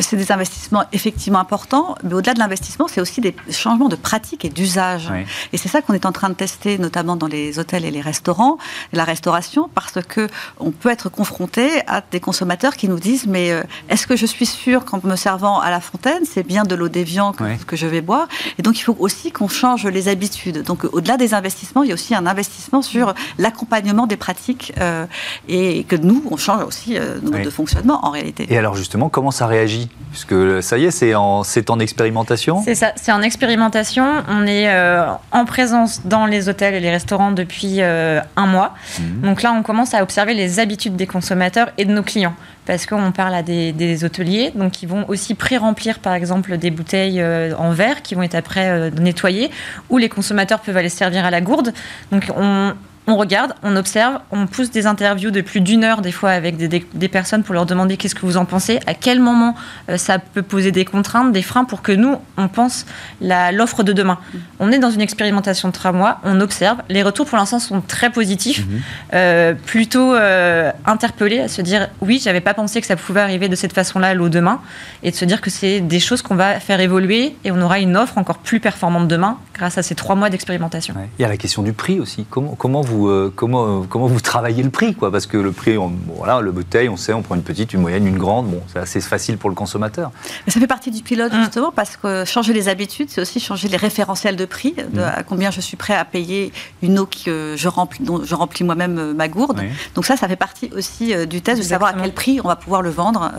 C'est 0.00 0.16
des 0.16 0.30
investissements 0.30 0.84
effectivement 0.92 1.40
importants, 1.40 1.96
mais 2.04 2.14
au-delà 2.14 2.34
de 2.34 2.38
l'investissement, 2.38 2.86
c'est 2.86 3.00
aussi 3.00 3.20
des 3.20 3.34
changements 3.50 3.88
de 3.88 3.96
pratique 3.96 4.44
et 4.44 4.48
d'usage. 4.48 5.10
Et 5.52 5.56
c'est 5.56 5.68
ça 5.68 5.82
qu'on 5.82 5.94
est 5.94 6.06
en 6.06 6.12
train 6.12 6.28
de 6.28 6.34
tester, 6.34 6.78
notamment 6.78 7.16
dans 7.16 7.26
les 7.26 7.58
hôtels 7.58 7.84
et 7.84 7.90
les 7.90 8.00
restaurants, 8.00 8.58
la 8.92 9.04
restauration, 9.04 9.68
parce 9.74 9.98
que 10.06 10.28
on 10.60 10.70
peut 10.70 10.90
être 10.90 11.08
confronté 11.08 11.82
à 11.88 12.02
des 12.12 12.20
consommateurs 12.20 12.76
qui 12.76 12.88
nous 12.88 13.00
disent 13.00 13.26
mais 13.26 13.52
est-ce 13.88 14.06
que 14.06 14.16
je 14.16 14.26
suis 14.26 14.46
sûre 14.46 14.84
qu'en 14.84 15.00
me 15.02 15.16
servant 15.16 15.60
à 15.60 15.70
la 15.70 15.80
fontaine, 15.80 16.22
c'est 16.24 16.46
bien 16.46 16.64
de 16.64 16.74
l'eau 16.74 16.88
d'évian 16.88 17.32
que, 17.32 17.76
je 17.76 17.86
vais 17.86 18.00
boire 18.00 18.28
Et 18.58 18.62
donc, 18.62 18.78
il 18.78 18.82
faut 18.82 18.96
aussi 18.98 19.32
qu'on 19.32 19.48
change 19.48 19.86
les 19.86 20.08
habitudes. 20.08 20.62
Donc, 20.62 20.84
au-delà 20.92 21.16
des 21.16 21.34
investissements, 21.34 21.82
il 21.82 21.88
y 21.88 21.92
a 21.92 21.94
aussi 21.94 22.14
un 22.14 22.26
investissement 22.26 22.82
sur 22.82 23.14
l'accompagnement 23.38 24.06
des 24.06 24.16
pratiques 24.16 24.72
euh, 24.80 25.06
et 25.48 25.84
que 25.84 25.96
nous, 25.96 26.22
on 26.30 26.36
change 26.36 26.62
aussi 26.64 26.98
euh, 26.98 27.18
nos 27.22 27.30
modes 27.30 27.42
de 27.42 27.50
fonctionnement 27.50 28.04
en 28.04 28.10
réalité. 28.10 28.46
Et 28.50 28.58
alors, 28.58 28.74
justement, 28.74 29.08
comment 29.08 29.30
ça 29.30 29.46
réagit? 29.46 29.88
Puisque 30.10 30.62
ça 30.62 30.78
y 30.78 30.84
est, 30.84 30.90
c'est 30.90 31.14
en, 31.14 31.42
en 31.68 31.80
expérimentation? 31.80 32.62
C'est 32.64 32.74
ça, 32.74 32.92
c'est 32.96 33.12
en 33.12 33.22
expérimentation. 33.22 34.06
On 34.28 34.46
est 34.46 34.68
euh, 34.68 35.06
en 35.32 35.44
présence 35.44 36.02
dans 36.04 36.26
les 36.26 36.48
hôtels 36.48 36.74
et 36.74 36.80
les 36.80 36.90
restaurants 36.90 37.32
depuis 37.32 37.80
un 37.80 38.46
mois. 38.46 38.74
Mmh. 38.98 39.20
Donc 39.22 39.42
là, 39.42 39.52
on 39.52 39.62
commence 39.62 39.94
à 39.94 40.02
observer 40.02 40.34
les 40.34 40.60
habitudes 40.60 40.96
des 40.96 41.06
consommateurs 41.06 41.68
et 41.78 41.84
de 41.84 41.92
nos 41.92 42.02
clients 42.02 42.34
parce 42.68 42.84
qu'on 42.84 43.12
parle 43.12 43.34
à 43.34 43.42
des, 43.42 44.04
hôteliers, 44.04 44.52
donc 44.54 44.82
ils 44.82 44.86
vont 44.86 45.08
aussi 45.08 45.34
pré-remplir 45.34 46.00
par 46.00 46.12
exemple 46.12 46.58
des 46.58 46.70
bouteilles 46.70 47.18
euh, 47.18 47.56
en 47.56 47.70
verre 47.70 48.02
qui 48.02 48.14
vont 48.14 48.22
être 48.22 48.34
après 48.34 48.68
euh, 48.68 48.90
nettoyées, 48.90 49.50
ou 49.88 49.96
les 49.96 50.10
consommateurs 50.10 50.60
peuvent 50.60 50.76
aller 50.76 50.90
servir 50.90 51.24
à 51.24 51.30
la 51.30 51.40
gourde. 51.40 51.72
Donc 52.12 52.24
on, 52.36 52.74
on 53.08 53.16
regarde, 53.16 53.54
on 53.62 53.74
observe, 53.74 54.18
on 54.30 54.46
pousse 54.46 54.70
des 54.70 54.86
interviews 54.86 55.30
de 55.30 55.40
plus 55.40 55.62
d'une 55.62 55.82
heure 55.82 56.02
des 56.02 56.12
fois 56.12 56.30
avec 56.30 56.58
des, 56.58 57.08
personnes 57.08 57.42
pour 57.42 57.54
leur 57.54 57.64
demander 57.64 57.96
qu'est-ce 57.96 58.14
que 58.14 58.26
vous 58.26 58.36
en 58.36 58.44
pensez, 58.44 58.80
à 58.86 58.92
quel 58.92 59.18
moment 59.18 59.54
euh, 59.88 59.96
ça 59.96 60.18
peut 60.18 60.42
poser 60.42 60.72
des 60.72 60.84
contraintes, 60.84 61.32
des 61.32 61.40
freins 61.40 61.64
pour 61.64 61.80
que 61.80 61.90
nous, 61.90 62.16
on 62.36 62.48
pense 62.48 62.84
l'offre 63.22 63.82
de 63.82 63.94
demain. 63.94 64.18
On 64.60 64.70
est 64.70 64.78
dans 64.78 64.90
une 64.90 65.00
expérimentation 65.00 65.68
de 65.68 65.72
trois 65.72 65.92
mois, 65.92 66.20
on 66.22 66.38
observe, 66.42 66.82
les 66.90 67.02
retours 67.02 67.24
pour 67.24 67.38
l'instant 67.38 67.58
sont 67.58 67.80
très 67.80 68.10
positifs, 68.10 68.66
mhm. 68.66 68.80
euh, 69.14 69.54
plutôt 69.54 70.14
euh, 70.14 70.70
interpellés 70.84 71.40
à 71.40 71.48
se 71.48 71.62
dire 71.62 71.88
oui, 72.02 72.20
j'avais 72.22 72.42
pas 72.42 72.52
pensé 72.52 72.78
que 72.82 72.86
ça 72.86 72.96
pouvait 72.96 73.22
arriver 73.22 73.48
de 73.48 73.56
cette 73.56 73.72
façon-là 73.72 74.12
l'eau 74.12 74.28
demain, 74.28 74.60
et 75.02 75.12
de 75.12 75.16
se 75.16 75.24
dire 75.24 75.40
que 75.40 75.48
c'est 75.48 75.80
des 75.80 76.00
choses 76.00 76.20
qu'on 76.20 76.36
va 76.36 76.60
faire 76.60 76.80
évoluer 76.80 77.36
et 77.44 77.52
on 77.52 77.60
aura 77.62 77.78
une 77.78 77.96
offre 77.96 78.18
encore 78.18 78.38
plus 78.38 78.60
performante 78.60 79.08
demain 79.08 79.38
grâce 79.54 79.78
à 79.78 79.82
ces 79.82 79.94
trois 79.94 80.14
mois 80.14 80.28
d'expérimentation. 80.28 80.94
Il 81.18 81.22
y 81.22 81.24
a 81.24 81.28
la 81.28 81.38
question 81.38 81.62
du 81.62 81.72
prix 81.72 82.00
aussi. 82.00 82.26
Comment, 82.28 82.54
comment 82.54 82.82
vous 82.82 82.97
euh, 83.06 83.32
comment, 83.34 83.82
euh, 83.82 83.84
comment 83.88 84.06
vous 84.06 84.20
travaillez 84.20 84.62
le 84.62 84.70
prix 84.70 84.94
quoi 84.94 85.12
Parce 85.12 85.26
que 85.26 85.36
le 85.36 85.52
prix, 85.52 85.76
voilà, 86.16 86.40
le 86.40 86.50
bouteille, 86.50 86.88
on 86.88 86.96
sait, 86.96 87.12
on 87.12 87.22
prend 87.22 87.34
une 87.34 87.42
petite, 87.42 87.72
une 87.72 87.80
moyenne, 87.80 88.06
une 88.06 88.18
grande. 88.18 88.48
Bon, 88.48 88.62
c'est 88.72 88.78
assez 88.78 89.00
facile 89.00 89.38
pour 89.38 89.50
le 89.50 89.54
consommateur. 89.54 90.10
Mais 90.46 90.52
ça 90.52 90.60
fait 90.60 90.66
partie 90.66 90.90
du 90.90 91.02
pilote 91.02 91.32
mmh. 91.32 91.40
justement 91.40 91.72
parce 91.72 91.96
que 91.96 92.24
changer 92.24 92.52
les 92.52 92.68
habitudes, 92.68 93.08
c'est 93.10 93.20
aussi 93.20 93.40
changer 93.40 93.68
les 93.68 93.76
référentiels 93.76 94.36
de 94.36 94.44
prix, 94.44 94.72
de 94.72 95.00
mmh. 95.00 95.04
à 95.04 95.22
combien 95.22 95.50
je 95.50 95.60
suis 95.60 95.76
prêt 95.76 95.94
à 95.94 96.04
payer 96.04 96.52
une 96.82 96.98
eau 96.98 97.06
que 97.06 97.54
je 97.56 97.68
remplis, 97.68 98.02
dont 98.02 98.24
je 98.24 98.34
remplis 98.34 98.64
moi-même 98.64 98.98
euh, 98.98 99.14
ma 99.14 99.28
gourde. 99.28 99.60
Donc 99.94 100.06
ça, 100.06 100.16
ça 100.16 100.26
fait 100.26 100.36
partie 100.36 100.70
aussi 100.76 101.14
du 101.26 101.42
test 101.42 101.58
de 101.58 101.66
savoir 101.66 101.90
à 101.90 102.00
quel 102.00 102.12
prix 102.12 102.40
on 102.42 102.48
va 102.48 102.56
pouvoir 102.56 102.82
le 102.82 102.90
vendre 102.90 103.32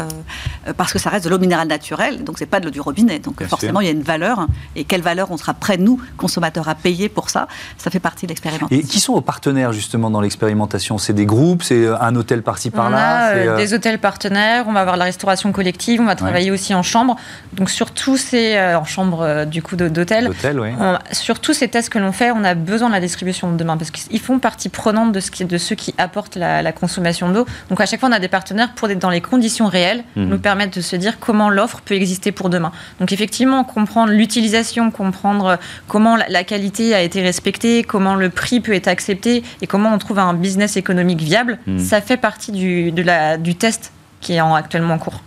parce 0.78 0.94
que 0.94 1.00
ça 1.00 1.10
reste 1.10 1.26
de 1.26 1.30
l'eau 1.30 1.40
minérale 1.40 1.68
naturelle, 1.68 2.24
donc 2.24 2.38
c'est 2.40 2.46
pas 2.46 2.60
de 2.60 2.66
l'eau 2.66 2.72
du 2.72 2.82
robinet. 2.82 3.20
Donc 3.20 3.44
forcément, 3.46 3.82
il 3.82 3.86
y 3.86 3.90
a 3.90 3.92
une 3.92 4.02
valeur 4.02 4.48
et 4.76 4.84
quelle 4.84 5.02
valeur 5.02 5.32
on 5.32 5.38
sera 5.38 5.54
prêt 5.54 5.78
nous 5.78 6.00
consommateurs 6.18 6.68
à 6.70 6.76
payer 6.76 7.10
pour 7.10 7.30
ça. 7.30 7.48
Ça 7.78 7.90
fait 7.90 8.00
partie 8.00 8.26
de 8.26 8.30
l'expérimentation. 8.32 8.78
Et 8.78 8.84
qui 8.84 9.00
sont 9.00 9.14
vos 9.14 9.22
partenaires 9.22 9.49
justement 9.50 9.90
justement 9.90 10.12
dans 10.12 10.22
l'expérimentation 10.22 11.00
C'est 11.00 11.14
des 11.14 11.26
groupes, 11.26 11.64
c'est 11.64 11.88
un 11.88 12.16
hôtel 12.16 12.44
par-ci 12.44 12.70
par-là 12.70 13.00
a 13.00 13.30
euh, 13.32 13.58
des 13.58 13.74
hôtels 13.74 13.98
partenaires, 13.98 14.66
on 14.68 14.72
va 14.72 14.82
avoir 14.82 14.98
la 14.98 15.06
restauration 15.06 15.52
collective, 15.52 16.00
on 16.00 16.06
va 16.06 16.16
travailler 16.16 16.52
aussi 16.52 16.76
en 16.76 16.84
chambre. 16.84 17.16
Donc 17.54 17.72
sur 17.72 17.90
tous 17.90 18.18
ces 18.18 18.56
euh, 18.56 18.78
en 18.78 18.86
chambre 18.86 19.22
euh, 19.22 19.46
du 19.46 19.64
coup 19.64 19.76
d'hôtel, 19.76 20.30
oui. 20.30 20.70
sur 21.12 21.40
tous 21.40 21.54
ces 21.54 21.70
tests 21.70 21.90
que 21.90 21.98
l'on 21.98 22.12
fait, 22.12 22.30
on 22.30 22.44
a 22.44 22.54
besoin 22.54 22.90
de 22.90 22.94
la 22.94 23.00
distribution 23.00 23.52
de 23.52 23.58
demain 23.58 23.78
parce 23.78 23.90
qu'ils 23.90 24.20
font 24.20 24.38
partie 24.38 24.70
prenante 24.70 25.12
de, 25.12 25.20
ce 25.20 25.32
qui, 25.32 25.44
de 25.44 25.58
ceux 25.58 25.76
qui 25.76 25.96
apportent 25.98 26.36
la, 26.36 26.72
consommation 26.72 27.30
d'eau. 27.30 27.48
Donc 27.70 27.82
à 27.82 27.88
chaque 27.88 28.00
fois, 28.00 28.10
on 28.10 28.12
a 28.12 28.20
des 28.20 28.28
partenaires 28.28 28.70
pour 28.76 28.90
être 28.92 29.00
dans 29.00 29.10
les 29.10 29.22
conditions 29.22 29.68
réelles, 29.68 30.04
mhm. 30.16 30.26
nous 30.26 30.38
permettre 30.38 30.76
de 30.76 30.82
se 30.82 30.96
dire 30.96 31.20
comment 31.20 31.50
l'offre 31.50 31.82
peut 31.84 31.96
exister 31.96 32.32
pour 32.32 32.50
demain. 32.50 32.72
Donc 33.00 33.12
effectivement, 33.12 33.64
comprendre 33.64 34.12
l'utilisation, 34.12 34.92
comprendre 34.92 35.58
comment 35.88 36.16
la, 36.16 36.30
la 36.30 36.44
qualité 36.44 36.94
a 36.94 37.02
été 37.02 37.24
respectée, 37.24 37.84
comment 37.84 38.14
le 38.14 38.30
prix 38.30 38.60
peut 38.60 38.74
être 38.74 38.88
accepté 38.88 39.39
et 39.62 39.68
comment 39.68 39.94
on 39.94 39.98
trouve 39.98 40.20
un 40.20 40.34
business 40.34 40.78
économique 40.78 41.22
viable, 41.22 41.60
hmm. 41.68 41.80
ça 41.80 42.02
fait 42.02 42.18
partie 42.18 42.52
du, 42.52 42.92
de 42.92 43.02
la, 43.02 43.38
du 43.38 43.56
test 43.56 43.92
qui 44.22 44.34
est 44.34 44.40
actuellement 44.40 44.96
en 44.96 45.00
cours. 45.00 45.22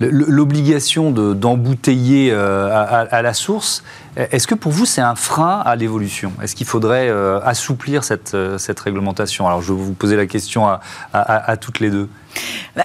L'obligation 0.00 1.10
d'embouteiller 1.10 2.30
euh, 2.32 3.06
à, 3.10 3.22
la 3.22 3.34
source, 3.34 3.84
est-ce 4.16 4.46
que 4.46 4.54
pour 4.54 4.72
vous 4.72 4.86
c'est 4.86 5.00
un 5.00 5.14
frein 5.14 5.60
à 5.64 5.76
l'évolution? 5.76 6.32
Est-ce 6.42 6.54
qu'il 6.54 6.66
faudrait 6.66 7.08
euh, 7.08 7.40
assouplir 7.40 8.04
cette, 8.04 8.34
euh, 8.34 8.58
cette, 8.58 8.80
réglementation? 8.80 9.46
Alors 9.46 9.62
je 9.62 9.72
vais 9.72 9.82
vous 9.82 9.94
poser 9.94 10.16
la 10.16 10.26
question 10.26 10.66
à, 10.66 10.80
à 11.12 11.56
toutes 11.56 11.80
les 11.80 11.90
deux. 11.90 12.08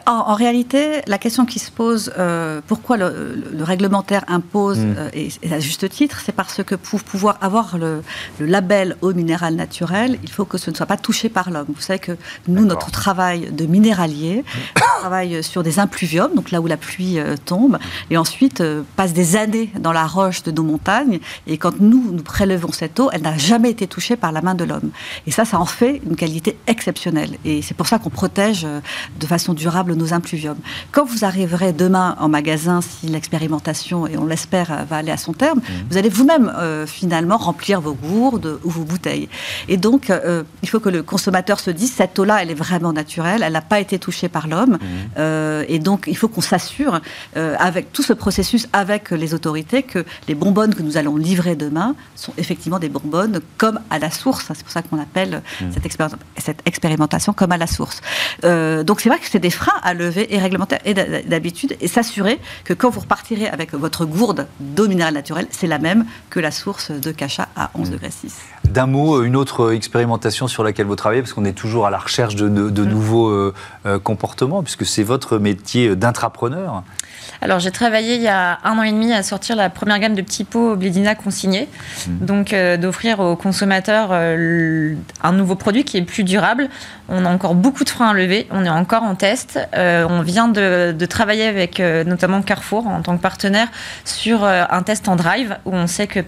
En, 0.05 0.35
réalité, 0.35 1.01
la 1.07 1.17
question 1.17 1.45
qui 1.45 1.57
se 1.57 1.71
pose, 1.71 2.13
euh, 2.19 2.61
pourquoi 2.67 2.97
le, 2.97 3.41
réglementaire 3.61 4.23
impose, 4.27 4.79
mm. 4.79 4.95
euh, 4.97 5.09
et, 5.13 5.31
à 5.51 5.59
juste 5.59 5.89
titre, 5.89 6.21
c'est 6.23 6.31
parce 6.31 6.63
que 6.63 6.75
pour 6.75 7.01
pouvoir 7.01 7.37
avoir 7.41 7.77
le, 7.77 8.03
label 8.39 8.95
eau 9.01 9.13
minérale 9.13 9.55
naturelle, 9.55 10.19
il 10.21 10.29
faut 10.29 10.45
que 10.45 10.57
ce 10.57 10.69
ne 10.69 10.75
soit 10.75 10.85
pas 10.85 10.97
touché 10.97 11.29
par 11.29 11.49
l'homme. 11.49 11.65
Vous 11.67 11.81
savez 11.81 11.99
que 11.99 12.17
nous, 12.47 12.65
notre 12.65 12.91
travail 12.91 13.51
de 13.51 13.65
minéralier, 13.65 14.43
mm. 14.43 14.59
on 14.77 14.99
travaille 14.99 15.43
sur 15.43 15.63
des 15.63 15.79
impluviums, 15.79 16.35
donc 16.35 16.51
là 16.51 16.61
où 16.61 16.67
la 16.67 16.77
pluie 16.77 17.19
euh, 17.19 17.35
tombe, 17.43 17.79
et 18.11 18.17
ensuite 18.17 18.63
passe 18.95 19.13
des 19.13 19.35
années 19.35 19.71
dans 19.79 19.93
la 19.93 20.05
roche 20.05 20.43
de 20.43 20.51
nos 20.51 20.63
montagnes, 20.63 21.18
et 21.47 21.57
quand 21.57 21.79
nous, 21.79 22.11
nous 22.11 22.23
prélevons 22.23 22.71
cette 22.71 22.99
eau, 22.99 23.09
elle 23.11 23.23
n'a 23.23 23.37
jamais 23.37 23.71
été 23.71 23.87
touchée 23.87 24.15
par 24.15 24.31
la 24.31 24.41
main 24.41 24.55
de 24.55 24.63
l'homme. 24.63 24.91
Et 25.27 25.31
ça, 25.31 25.45
ça 25.45 25.59
en 25.59 25.65
fait 25.65 26.01
une 26.05 26.15
qualité 26.15 26.57
exceptionnelle. 26.67 27.37
Et 27.45 27.61
c'est 27.61 27.75
pour 27.75 27.87
ça 27.87 27.99
qu'on 27.99 28.09
protège 28.09 28.67
de 29.19 29.25
façon 29.25 29.39
façon 29.39 29.53
durable 29.53 29.93
nos 29.93 30.13
impluviums. 30.13 30.57
Quand 30.91 31.05
vous 31.05 31.23
arriverez 31.23 31.71
demain 31.71 32.17
en 32.19 32.27
magasin, 32.27 32.81
si 32.81 33.07
l'expérimentation, 33.07 34.05
et 34.05 34.17
on 34.17 34.25
l'espère, 34.25 34.85
va 34.89 34.97
aller 34.97 35.13
à 35.13 35.17
son 35.17 35.31
terme, 35.31 35.59
mmh. 35.59 35.73
vous 35.89 35.97
allez 35.97 36.09
vous-même 36.09 36.51
euh, 36.57 36.85
finalement 36.85 37.37
remplir 37.37 37.79
vos 37.79 37.93
gourdes 37.93 38.59
ou 38.65 38.69
vos 38.69 38.83
bouteilles. 38.83 39.29
Et 39.69 39.77
donc, 39.77 40.09
euh, 40.09 40.43
il 40.61 40.67
faut 40.67 40.81
que 40.81 40.89
le 40.89 41.03
consommateur 41.03 41.61
se 41.61 41.71
dise, 41.71 41.93
cette 41.93 42.19
eau-là, 42.19 42.41
elle 42.41 42.51
est 42.51 42.61
vraiment 42.65 42.91
naturelle, 42.91 43.43
elle 43.45 43.53
n'a 43.53 43.61
pas 43.61 43.79
été 43.79 43.97
touchée 43.97 44.27
par 44.27 44.49
l'homme. 44.49 44.73
Mmh. 44.73 44.87
Euh, 45.19 45.63
et 45.69 45.79
donc, 45.79 46.03
il 46.07 46.17
faut 46.17 46.27
qu'on 46.27 46.41
s'assure, 46.41 46.99
avec 47.35 47.93
tout 47.93 48.03
ce 48.03 48.11
processus, 48.11 48.67
avec 48.73 49.11
les 49.11 49.33
autorités, 49.33 49.83
que 49.83 50.03
les 50.27 50.35
bonbonnes 50.35 50.75
que 50.75 50.83
nous 50.83 50.97
allons 50.97 51.08
livrer 51.17 51.55
demain 51.55 51.95
sont 52.15 52.33
effectivement 52.37 52.79
des 52.79 52.89
bonbonnes 52.89 53.41
comme 53.57 53.79
à 53.89 53.99
la 53.99 54.11
source. 54.11 54.45
C'est 54.53 54.63
pour 54.63 54.71
ça 54.71 54.81
qu'on 54.81 54.99
appelle 54.99 55.41
mmh. 55.61 55.65
cette, 55.71 56.13
cette, 56.37 56.61
expérimentation 56.65 57.33
comme 57.33 57.51
à 57.51 57.57
la 57.57 57.67
source. 57.67 58.01
donc, 58.43 59.01
c'est 59.01 59.09
vrai 59.09 59.19
que 59.19 59.27
c'est 59.29 59.39
des 59.39 59.49
freins 59.49 59.79
à 59.83 59.93
lever 59.93 60.33
et 60.33 60.39
réglementaires 60.39 60.79
et 60.85 60.93
d'habitude 60.93 61.75
et 61.81 61.87
s'assurer 61.87 62.39
que 62.63 62.73
quand 62.73 62.89
vous 62.89 63.01
repartirez 63.01 63.47
avec 63.47 63.73
votre 63.73 64.05
gourde 64.05 64.47
d'eau 64.59 64.87
minérale 64.87 65.13
naturelle, 65.13 65.47
c'est 65.51 65.67
la 65.67 65.79
même 65.79 66.05
que 66.29 66.39
la 66.39 66.51
source 66.51 66.91
de 66.91 67.11
Cacha 67.11 67.47
à 67.55 67.71
11 67.75 67.89
mmh. 67.89 67.91
degrés 67.91 68.11
6. 68.11 68.35
D'un 68.69 68.85
mot, 68.85 69.23
une 69.23 69.35
autre 69.35 69.73
expérimentation 69.73 70.47
sur 70.47 70.63
laquelle 70.63 70.85
vous 70.85 70.95
travaillez, 70.95 71.21
parce 71.21 71.33
qu'on 71.33 71.45
est 71.45 71.53
toujours 71.53 71.87
à 71.87 71.89
la 71.89 71.97
recherche 71.97 72.35
de, 72.35 72.47
mmh. 72.47 72.83
nouveaux 72.83 73.29
euh, 73.29 73.53
euh, 73.85 73.99
comportements, 73.99 74.63
puisque 74.63 74.85
c'est 74.85 75.03
votre 75.03 75.37
métier 75.37 75.95
d'intrapreneur. 75.95 76.83
Alors 77.41 77.59
j'ai 77.59 77.71
travaillé 77.71 78.15
il 78.15 78.21
y 78.21 78.27
a 78.27 78.59
un 78.65 78.77
an 78.77 78.83
et 78.83 78.91
demi 78.91 79.13
à 79.13 79.23
sortir 79.23 79.55
la 79.55 79.69
première 79.69 79.99
gamme 79.99 80.13
de 80.13 80.21
petits 80.21 80.43
pots 80.43 80.75
Blédina 80.75 81.15
consignés, 81.15 81.69
mmh. 82.07 82.25
donc 82.25 82.51
euh, 82.53 82.75
d'offrir 82.75 83.21
aux 83.21 83.37
consommateurs 83.37 84.11
un 84.11 85.31
nouveau 85.31 85.55
produit 85.55 85.83
qui 85.83 85.97
est 85.97 86.01
plus 86.01 86.23
durable. 86.23 86.69
On 87.11 87.25
a 87.25 87.29
encore 87.29 87.55
beaucoup 87.55 87.83
de 87.83 87.89
freins 87.89 88.09
à 88.09 88.13
lever, 88.13 88.47
on 88.51 88.63
est 88.63 88.69
encore 88.69 89.03
en 89.03 89.15
test. 89.15 89.59
Euh, 89.73 90.05
on 90.07 90.21
vient 90.21 90.47
de, 90.47 91.05
travailler 91.09 91.45
avec 91.45 91.79
euh, 91.79 92.03
notamment 92.03 92.41
Carrefour 92.43 92.85
en 92.87 93.01
tant 93.01 93.17
que 93.17 93.21
partenaire 93.21 93.67
sur 94.05 94.43
euh, 94.43 94.63
un 94.69 94.83
test 94.83 95.09
en 95.09 95.15
drive 95.15 95.57
où 95.65 95.73
on 95.73 95.87
sait 95.87 96.05
que 96.05 96.19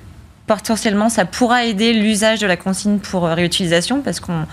potentiellement 0.58 1.10
ça 1.10 1.26
pourra 1.26 1.66
aider 1.66 1.94
l'usage 1.94 2.40
de 2.40 2.48
la 2.48 2.58
consigne 2.58 3.00
pour 3.00 3.24
réutilisation 3.24 4.02
parce 4.02 4.20
qu'on 4.20 4.46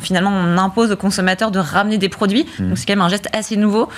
finalement, 0.00 0.30
on 0.30 0.58
impose 0.58 0.92
aux 0.92 0.96
consommateurs 0.96 1.50
de 1.50 1.58
ramener 1.58 1.98
des 1.98 2.08
produits. 2.08 2.46
Mmh. 2.58 2.68
Donc, 2.68 2.78
c'est 2.78 2.86
quand 2.86 2.92
même 2.92 3.02
un 3.02 3.08
geste 3.08 3.28
assez 3.32 3.56
nouveau. 3.56 3.88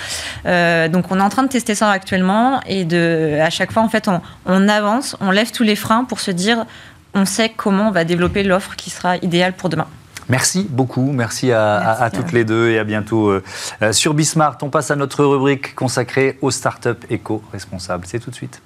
donc, 0.43 1.11
on 1.11 1.19
est 1.19 1.21
en 1.21 1.29
train 1.29 1.43
de 1.43 1.47
tester 1.47 1.75
ça 1.75 1.91
actuellement 1.91 2.59
et 2.65 2.85
de, 2.85 3.39
à 3.39 3.49
chaque 3.49 3.71
fois, 3.71 3.83
en 3.83 3.89
fait, 3.89 4.09
on, 4.45 4.67
avance, 4.67 5.15
on 5.19 5.31
lève 5.31 5.51
tous 5.51 5.63
les 5.63 5.75
freins 5.75 6.03
pour 6.03 6.19
se 6.19 6.31
dire, 6.31 6.65
on 7.13 7.25
sait 7.25 7.49
comment 7.49 7.89
on 7.89 7.91
va 7.91 8.03
développer 8.03 8.43
l'offre 8.43 8.75
qui 8.75 8.89
sera 8.89 9.17
idéale 9.17 9.53
pour 9.53 9.69
demain. 9.69 9.87
Merci 10.27 10.65
beaucoup, 10.67 11.11
merci 11.11 11.51
à, 11.51 12.09
toutes 12.11 12.31
les 12.31 12.45
deux 12.45 12.69
et 12.69 12.79
à 12.79 12.83
bientôt 12.83 13.29
euh, 13.29 13.43
euh, 13.83 13.93
sur 13.93 14.15
Bismart. 14.15 14.57
On 14.63 14.69
passe 14.69 14.89
à 14.89 14.95
notre 14.95 15.23
rubrique 15.23 15.75
consacrée 15.75 16.39
aux 16.41 16.49
startups 16.49 16.89
éco-responsables. 17.11 18.05
C'est 18.07 18.19
tout 18.19 18.31
de 18.31 18.35
suite. 18.35 18.61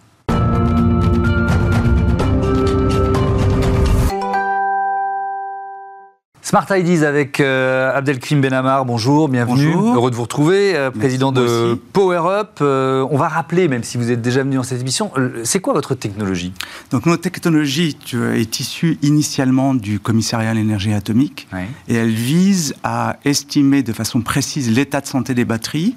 Smart 6.49 6.65
Ideas 6.71 7.07
avec 7.07 7.41
euh, 7.41 7.95
Abdelkrim 7.95 8.41
Benamar, 8.41 8.83
bonjour, 8.83 9.29
bienvenue. 9.29 9.71
Heureux 9.71 10.09
de 10.09 10.15
vous 10.15 10.23
retrouver, 10.23 10.75
euh, 10.75 10.89
président 10.89 11.31
de 11.31 11.75
Power 11.93 12.23
Up. 12.25 12.57
Euh, 12.61 13.05
on 13.11 13.17
va 13.17 13.27
rappeler, 13.27 13.67
même 13.67 13.83
si 13.83 13.99
vous 13.99 14.09
êtes 14.09 14.19
déjà 14.19 14.41
venu 14.41 14.55
dans 14.55 14.63
cette 14.63 14.81
émission, 14.81 15.11
c'est 15.43 15.59
quoi 15.59 15.75
votre 15.75 15.93
technologie? 15.93 16.51
Donc 16.89 17.05
notre 17.05 17.21
technologie 17.21 17.95
est 18.33 18.59
issue 18.59 18.97
initialement 19.03 19.75
du 19.75 19.99
commissariat 19.99 20.49
à 20.49 20.53
l'énergie 20.55 20.91
atomique. 20.91 21.47
Et 21.87 21.93
elle 21.93 22.09
vise 22.09 22.73
à 22.83 23.17
estimer 23.25 23.83
de 23.83 23.93
façon 23.93 24.21
précise 24.21 24.75
l'état 24.75 25.01
de 25.01 25.05
santé 25.05 25.35
des 25.35 25.45
batteries 25.45 25.95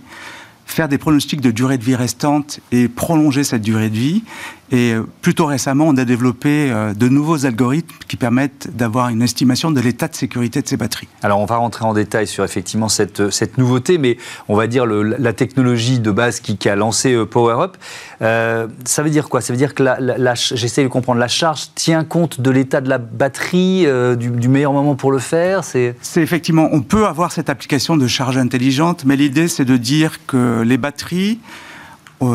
faire 0.72 0.88
des 0.88 0.98
pronostics 0.98 1.40
de 1.40 1.50
durée 1.50 1.76
de 1.76 1.84
vie 1.84 1.94
restante 1.94 2.60
et 2.70 2.88
prolonger 2.88 3.44
cette 3.44 3.62
durée 3.62 3.90
de 3.90 3.96
vie 3.96 4.22
et 4.72 4.94
euh, 4.94 5.06
plutôt 5.20 5.44
récemment, 5.44 5.84
on 5.86 5.96
a 5.98 6.06
développé 6.06 6.70
euh, 6.72 6.94
de 6.94 7.06
nouveaux 7.06 7.44
algorithmes 7.44 7.94
qui 8.08 8.16
permettent 8.16 8.74
d'avoir 8.74 9.10
une 9.10 9.20
estimation 9.20 9.70
de 9.70 9.78
l'état 9.80 10.08
de 10.08 10.14
sécurité 10.14 10.62
de 10.62 10.66
ces 10.66 10.78
batteries. 10.78 11.08
Alors 11.22 11.40
on 11.40 11.44
va 11.44 11.56
rentrer 11.56 11.84
en 11.84 11.92
détail 11.92 12.26
sur 12.26 12.42
effectivement 12.42 12.88
cette, 12.88 13.20
euh, 13.20 13.30
cette 13.30 13.58
nouveauté, 13.58 13.98
mais 13.98 14.16
on 14.48 14.56
va 14.56 14.66
dire 14.66 14.86
le, 14.86 15.02
la 15.02 15.32
technologie 15.34 16.00
de 16.00 16.10
base 16.10 16.40
qui, 16.40 16.56
qui 16.56 16.70
a 16.70 16.74
lancé 16.74 17.14
PowerUp. 17.26 17.76
Euh, 18.22 18.66
ça 18.86 19.02
veut 19.02 19.10
dire 19.10 19.28
quoi? 19.28 19.42
Ça 19.42 19.52
veut 19.52 19.58
dire 19.58 19.74
que 19.74 19.82
la, 19.82 20.00
la, 20.00 20.34
j'essaie 20.34 20.82
de 20.82 20.88
comprendre, 20.88 21.20
la 21.20 21.28
charge 21.28 21.68
tient 21.74 22.02
compte 22.02 22.40
de 22.40 22.50
l'état 22.50 22.80
de 22.80 22.88
la 22.88 22.96
batterie, 22.96 23.86
du, 24.16 24.30
du, 24.30 24.48
meilleur 24.48 24.72
moment 24.72 24.94
pour 24.94 25.12
le 25.12 25.18
faire? 25.18 25.64
C'est 25.64 25.94
effectivement, 26.16 26.70
on 26.72 26.80
peut 26.80 27.06
avoir 27.06 27.30
cette 27.30 27.50
application 27.50 27.98
de 27.98 28.06
charge 28.06 28.38
intelligente, 28.38 29.04
mais 29.04 29.16
l'idée 29.16 29.48
c'est 29.48 29.66
de 29.66 29.76
dire 29.76 30.24
que 30.26 30.62
les 30.62 30.78
batteries 30.78 31.40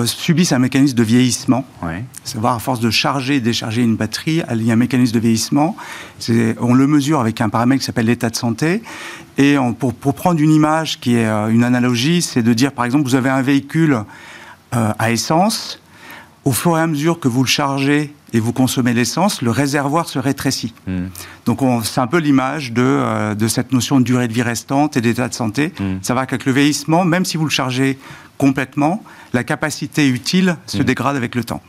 subissent 0.05 0.51
un 0.51 0.59
mécanisme 0.59 0.95
de 0.95 1.03
vieillissement. 1.03 1.65
Savoir 2.23 2.55
à 2.55 2.59
force 2.59 2.79
de 2.79 2.89
charger 2.89 3.35
et 3.35 3.39
décharger 3.39 3.81
une 3.81 3.95
batterie, 3.95 4.41
il 4.51 4.63
y 4.63 4.69
a 4.69 4.73
un 4.73 4.77
mécanisme 4.77 5.13
de 5.13 5.19
vieillissement. 5.19 5.75
On 6.59 6.73
le 6.73 6.87
mesure 6.87 7.19
avec 7.19 7.41
un 7.41 7.49
paramètre 7.49 7.79
qui 7.79 7.85
s'appelle 7.85 8.07
l'état 8.07 8.29
de 8.29 8.35
santé. 8.35 8.81
Et 9.37 9.55
pour, 9.79 9.93
prendre 10.13 10.41
une 10.41 10.51
image 10.51 10.99
qui 10.99 11.15
est 11.15 11.25
une 11.25 11.63
analogie, 11.63 12.21
c'est 12.21 12.43
de 12.43 12.53
dire 12.53 12.71
par 12.71 12.85
exemple 12.85 13.05
vous 13.05 13.15
avez 13.15 13.29
un 13.29 13.41
véhicule 13.41 14.03
à 14.71 15.11
essence. 15.11 15.79
Au 16.47 16.53
fur 16.53 16.77
et 16.77 16.81
à 16.81 16.87
mesure 16.87 17.19
que 17.19 17.27
vous 17.27 17.43
le 17.43 17.49
chargez 17.49 18.13
et 18.33 18.39
vous 18.39 18.53
consommez 18.53 18.93
l'essence, 18.93 19.41
le 19.41 19.51
réservoir 19.51 20.07
se 20.07 20.19
rétrécit. 20.19 20.73
Hmm. 20.87 21.07
Donc 21.45 21.59
c'est 21.83 21.99
un 21.99 22.07
peu 22.07 22.19
l'image 22.19 22.71
de, 22.71 22.81
euh, 22.81 23.35
de, 23.35 23.47
cette 23.47 23.71
notion 23.71 23.99
de 23.99 24.05
durée 24.05 24.27
de 24.27 24.33
vie 24.33 24.41
restante 24.41 24.97
et 24.97 25.01
d'état 25.01 25.27
de 25.27 25.33
santé. 25.33 25.73
Hmm. 25.79 25.97
Ça 26.01 26.13
va 26.13 26.25
qu'avec 26.25 26.45
le 26.45 26.51
vieillissement, 26.51 27.05
même 27.05 27.25
si 27.25 27.37
vous 27.37 27.45
le 27.45 27.51
chargez 27.51 27.97
complètement, 28.37 29.03
la 29.33 29.43
capacité 29.43 30.07
utile 30.07 30.57
se 30.65 30.77
hmm. 30.77 30.83
dégrade 30.83 31.15
avec 31.15 31.35
le 31.35 31.43
temps. 31.43 31.61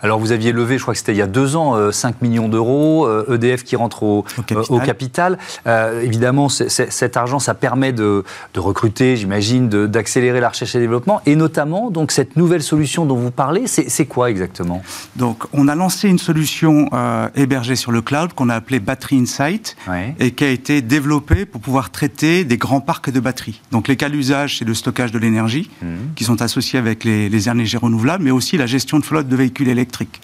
Alors 0.00 0.18
vous 0.18 0.32
aviez 0.32 0.52
levé, 0.52 0.78
je 0.78 0.82
crois 0.82 0.94
que 0.94 0.98
c'était 0.98 1.12
il 1.12 1.18
y 1.18 1.22
a 1.22 1.26
deux 1.26 1.56
ans, 1.56 1.92
5 1.92 2.08
euh, 2.08 2.12
millions 2.22 2.48
d'euros, 2.48 3.08
EDF 3.28 3.62
e 3.62 3.64
qui 3.64 3.76
rentre 3.76 4.02
au, 4.02 4.24
au 4.68 4.80
capital. 4.80 5.38
Euh, 5.66 6.00
évidemment, 6.02 6.48
cet 6.48 7.16
argent, 7.16 7.38
ça 7.38 7.54
permet 7.54 7.92
de, 7.92 8.24
de 8.54 8.60
recruter, 8.60 9.16
j'imagine, 9.16 9.68
d'accélérer 9.68 10.40
la 10.40 10.48
recherche 10.48 10.74
et 10.74 10.78
le 10.78 10.84
développement, 10.84 11.20
et 11.26 11.36
notamment 11.36 11.90
donc 11.90 12.12
cette 12.12 12.36
nouvelle 12.36 12.62
solution 12.62 13.06
dont 13.06 13.16
vous 13.16 13.30
parlez, 13.30 13.66
c'est 13.66 14.06
quoi 14.06 14.30
exactement? 14.30 14.82
Donc 15.16 15.44
on 15.52 15.68
a 15.68 15.74
lancé 15.74 16.08
une 16.08 16.18
solution 16.18 16.88
euh, 16.92 17.28
hébergée 17.34 17.76
sur 17.76 17.92
le 17.92 18.02
cloud 18.02 18.32
qu'on 18.34 18.48
a 18.48 18.54
appelée 18.54 18.80
Battery 18.80 19.18
Insight 19.18 19.76
et 20.18 20.32
qui 20.32 20.44
a 20.44 20.48
été 20.48 20.82
développée 20.82 21.46
pour 21.46 21.60
pouvoir 21.60 21.90
traiter 21.90 22.44
des 22.44 22.56
grands 22.56 22.80
parcs 22.80 23.10
de 23.10 23.20
batteries. 23.20 23.60
Donc 23.70 23.88
les 23.88 23.96
cas 23.96 24.08
d'usage, 24.08 24.58
c'est 24.58 24.64
le 24.64 24.74
stockage 24.74 25.12
de 25.12 25.18
l'énergie 25.18 25.70
mmh. 25.82 25.86
qui 26.14 26.24
sont 26.24 26.42
associés 26.42 26.78
avec 26.78 27.03
les, 27.04 27.28
les 27.28 27.48
énergies 27.48 27.76
renouvelables, 27.76 28.24
mais 28.24 28.30
aussi 28.30 28.56
la 28.56 28.66
gestion 28.66 28.98
de 28.98 29.04
flotte 29.04 29.28
de 29.28 29.36
véhicules 29.36 29.68
électriques. 29.68 30.20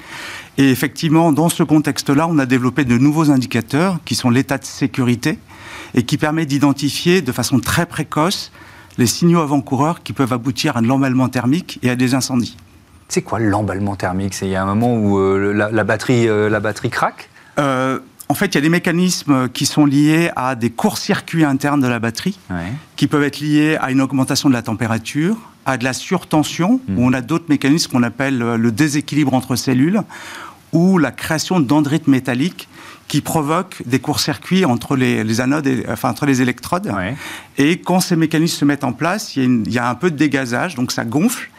Et 0.58 0.70
effectivement, 0.70 1.32
dans 1.32 1.48
ce 1.48 1.62
contexte-là, 1.62 2.26
on 2.28 2.38
a 2.38 2.46
développé 2.46 2.84
de 2.84 2.98
nouveaux 2.98 3.30
indicateurs 3.30 3.98
qui 4.04 4.14
sont 4.14 4.30
l'état 4.30 4.58
de 4.58 4.64
sécurité 4.64 5.38
et 5.94 6.02
qui 6.02 6.18
permet 6.18 6.46
d'identifier 6.46 7.22
de 7.22 7.32
façon 7.32 7.60
très 7.60 7.86
précoce 7.86 8.52
les 8.98 9.06
signaux 9.06 9.40
avant-coureurs 9.40 10.02
qui 10.02 10.12
peuvent 10.12 10.32
aboutir 10.32 10.76
à 10.76 10.80
un 10.80 10.82
l'emballement 10.82 11.28
thermique 11.28 11.78
et 11.82 11.90
à 11.90 11.96
des 11.96 12.14
incendies. 12.14 12.56
C'est 13.08 13.22
quoi 13.22 13.38
l'emballement 13.40 13.96
thermique? 13.96 14.34
C'est 14.34 14.46
il 14.46 14.52
y 14.52 14.56
a 14.56 14.62
un 14.62 14.66
moment 14.66 14.94
où 14.96 15.18
euh, 15.18 15.52
la, 15.52 15.84
batterie, 15.84 16.28
euh, 16.28 16.48
la 16.48 16.60
batterie 16.60 16.90
craque? 16.90 17.28
Euh, 17.58 17.98
en 18.30 18.34
fait, 18.34 18.46
il 18.46 18.54
y 18.54 18.58
a 18.58 18.60
des 18.60 18.68
mécanismes 18.68 19.48
qui 19.48 19.66
sont 19.66 19.84
liés 19.84 20.30
à 20.36 20.54
des 20.54 20.70
courts-circuits 20.70 21.44
internes 21.44 21.80
de 21.80 21.88
la 21.88 21.98
batterie, 21.98 22.38
qui 22.94 23.08
peuvent 23.08 23.24
être 23.24 23.40
liés 23.40 23.76
à 23.80 23.90
une 23.90 24.00
augmentation 24.00 24.48
de 24.48 24.54
la 24.54 24.62
température, 24.62 25.36
à 25.66 25.76
de 25.76 25.82
la 25.82 25.92
surtension, 25.92 26.80
hmm. 26.86 26.96
où 26.96 27.04
on 27.04 27.12
a 27.12 27.22
d'autres 27.22 27.46
mécanismes 27.48 27.90
qu'on 27.90 28.04
appelle 28.04 28.38
le 28.38 28.70
déséquilibre 28.70 29.34
entre 29.34 29.56
cellules, 29.56 30.02
ou 30.72 30.98
la 30.98 31.10
création 31.10 31.58
dendrites 31.58 32.06
métalliques 32.06 32.68
qui 33.08 33.20
provoquent 33.20 33.82
des 33.84 33.98
courts-circuits 33.98 34.64
entre 34.64 34.94
les, 34.94 35.40
anodes, 35.40 35.66
et, 35.66 35.84
enfin 35.88 36.10
entre 36.10 36.24
les 36.24 36.40
électrodes. 36.40 36.94
Et 37.58 37.80
quand 37.80 37.98
ces 37.98 38.14
mécanismes 38.14 38.60
se 38.60 38.64
mettent 38.64 38.84
en 38.84 38.92
place, 38.92 39.34
il 39.34 39.68
y, 39.68 39.80
a 39.80 39.90
un 39.90 39.96
peu 39.96 40.08
de 40.08 40.16
dégazage, 40.16 40.76
donc 40.76 40.92
ça 40.92 41.04
gonfle 41.04 41.50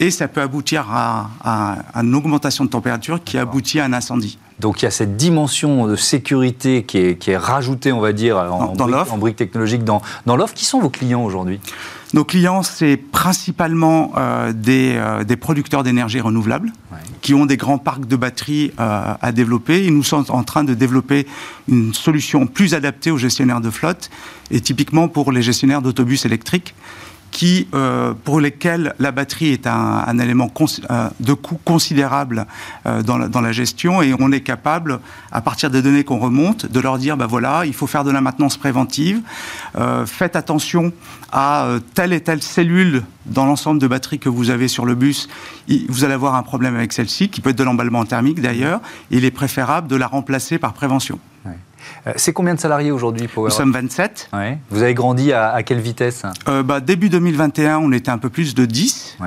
et 0.00 0.10
ça 0.10 0.26
peut 0.26 0.40
aboutir 0.40 0.88
à, 0.90 1.78
une 1.94 2.16
augmentation 2.16 2.64
de 2.64 2.70
température 2.70 3.22
qui 3.22 3.38
aboutit 3.38 3.78
à 3.78 3.84
un 3.84 3.92
incendie. 3.92 4.36
Donc 4.60 4.82
il 4.82 4.86
y 4.86 4.88
a 4.88 4.90
cette 4.90 5.16
dimension 5.16 5.86
de 5.86 5.96
sécurité 5.96 6.82
qui 6.82 6.98
est, 6.98 7.36
rajoutée, 7.36 7.92
on 7.92 8.00
va 8.00 8.12
dire, 8.12 8.36
en, 8.36 8.74
dans 8.74 9.16
brique, 9.16 9.36
technologique 9.36 9.84
dans, 9.84 10.02
dans 10.26 10.36
l'offre. 10.36 10.54
Qui 10.54 10.64
sont 10.64 10.80
vos 10.80 10.90
clients 10.90 11.22
aujourd'hui? 11.22 11.60
Nos 12.14 12.24
clients, 12.24 12.62
c'est 12.62 12.96
principalement 12.96 14.12
euh, 14.16 14.52
euh, 14.68 15.24
des, 15.24 15.36
producteurs 15.36 15.82
d'énergie 15.82 16.20
renouvelable 16.20 16.72
qui 17.20 17.34
ont 17.34 17.44
des 17.44 17.58
grands 17.58 17.76
parcs 17.76 18.06
de 18.06 18.16
batteries 18.16 18.72
euh, 18.80 19.14
à 19.20 19.32
développer. 19.32 19.84
Et 19.84 19.90
nous 19.90 20.02
sommes 20.02 20.24
en 20.30 20.42
train 20.42 20.64
de 20.64 20.72
développer 20.72 21.26
une 21.68 21.92
solution 21.92 22.46
plus 22.46 22.74
adaptée 22.74 23.10
aux 23.10 23.18
gestionnaires 23.18 23.60
de 23.60 23.68
flotte 23.68 24.08
et 24.50 24.60
typiquement 24.60 25.08
pour 25.08 25.32
les 25.32 25.42
gestionnaires 25.42 25.82
d'autobus 25.82 26.24
électriques 26.24 26.74
qui, 27.30 27.68
euh, 27.74 28.14
pour 28.24 28.40
lesquels 28.40 28.94
la 28.98 29.12
batterie 29.12 29.52
est 29.52 29.66
un, 29.66 30.18
élément 30.18 30.50
euh, 30.90 31.08
de 31.20 31.32
coût 31.32 31.58
considérable 31.64 32.46
euh, 32.86 33.02
dans, 33.02 33.18
la, 33.18 33.52
gestion. 33.52 34.02
Et 34.02 34.14
on 34.18 34.32
est 34.32 34.40
capable, 34.40 35.00
à 35.32 35.40
partir 35.40 35.70
des 35.70 35.82
données 35.82 36.04
qu'on 36.04 36.18
remonte, 36.18 36.66
de 36.66 36.80
leur 36.80 36.98
dire, 36.98 37.16
ben 37.16 37.26
voilà, 37.26 37.64
il 37.66 37.74
faut 37.74 37.86
faire 37.86 38.04
de 38.04 38.10
la 38.10 38.20
maintenance 38.20 38.56
préventive, 38.56 39.20
faites 40.06 40.36
attention 40.36 40.92
à 41.32 41.68
telle 41.94 42.12
et 42.12 42.20
telle 42.20 42.42
cellule 42.42 43.02
dans 43.26 43.46
l'ensemble 43.46 43.80
de 43.80 43.86
batteries 43.86 44.18
que 44.18 44.28
vous 44.28 44.50
avez 44.50 44.68
sur 44.68 44.84
le 44.84 44.94
bus, 44.94 45.28
vous 45.88 46.04
allez 46.04 46.14
avoir 46.14 46.34
un 46.34 46.42
problème 46.42 46.76
avec 46.76 46.92
celle-ci, 46.92 47.28
qui 47.28 47.40
peut 47.40 47.50
être 47.50 47.58
de 47.58 47.64
l'emballement 47.64 48.04
thermique 48.04 48.40
d'ailleurs, 48.40 48.80
il 49.10 49.24
est 49.24 49.30
préférable 49.30 49.88
de 49.88 49.96
la 49.96 50.06
remplacer 50.06 50.58
par 50.58 50.72
prévention. 50.72 51.18
Euh, 52.06 52.12
c'est 52.16 52.32
combien 52.32 52.54
de 52.54 52.60
salariés 52.60 52.90
aujourd'hui 52.90 53.28
Nous 53.36 53.50
sommes 53.50 53.72
27. 53.72 54.30
Vous 54.70 54.82
avez 54.82 54.94
grandi 54.94 55.32
à, 55.32 55.62
quelle 55.62 55.80
vitesse 55.80 56.22
euh, 56.48 56.62
bah, 56.62 56.80
Début 56.80 57.08
2021, 57.08 57.78
on 57.78 57.92
était 57.92 58.10
un 58.10 58.18
peu 58.18 58.28
plus 58.28 58.54
de 58.54 58.64
10. 58.64 59.18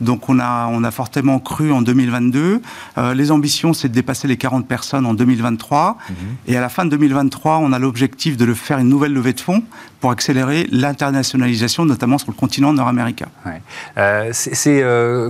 Donc 0.00 0.28
on 0.28 0.38
a, 0.38 0.68
on 0.70 0.84
a 0.84 0.90
fortement 0.90 1.38
cru 1.38 1.72
en 1.72 1.82
2022. 1.82 2.62
Euh, 2.98 3.14
les 3.14 3.30
ambitions, 3.30 3.72
c'est 3.72 3.88
de 3.88 3.94
dépasser 3.94 4.28
les 4.28 4.36
40 4.36 4.66
personnes 4.66 5.06
en 5.06 5.14
2023. 5.14 5.98
Mhm. 6.08 6.16
Et 6.46 6.56
à 6.56 6.60
la 6.60 6.68
fin 6.68 6.84
de 6.84 6.90
2023, 6.90 7.58
on 7.58 7.72
a 7.72 7.78
l'objectif 7.78 8.36
de 8.36 8.44
le 8.44 8.54
faire 8.54 8.78
une 8.78 8.88
nouvelle 8.88 9.12
levée 9.12 9.32
de 9.32 9.40
fonds 9.40 9.62
pour 10.00 10.10
accélérer 10.10 10.66
l'internationalisation, 10.72 11.84
notamment 11.84 12.18
sur 12.18 12.32
le 12.32 12.36
continent 12.36 12.72
nord-américain. 12.72 13.28
c'est 14.32 14.84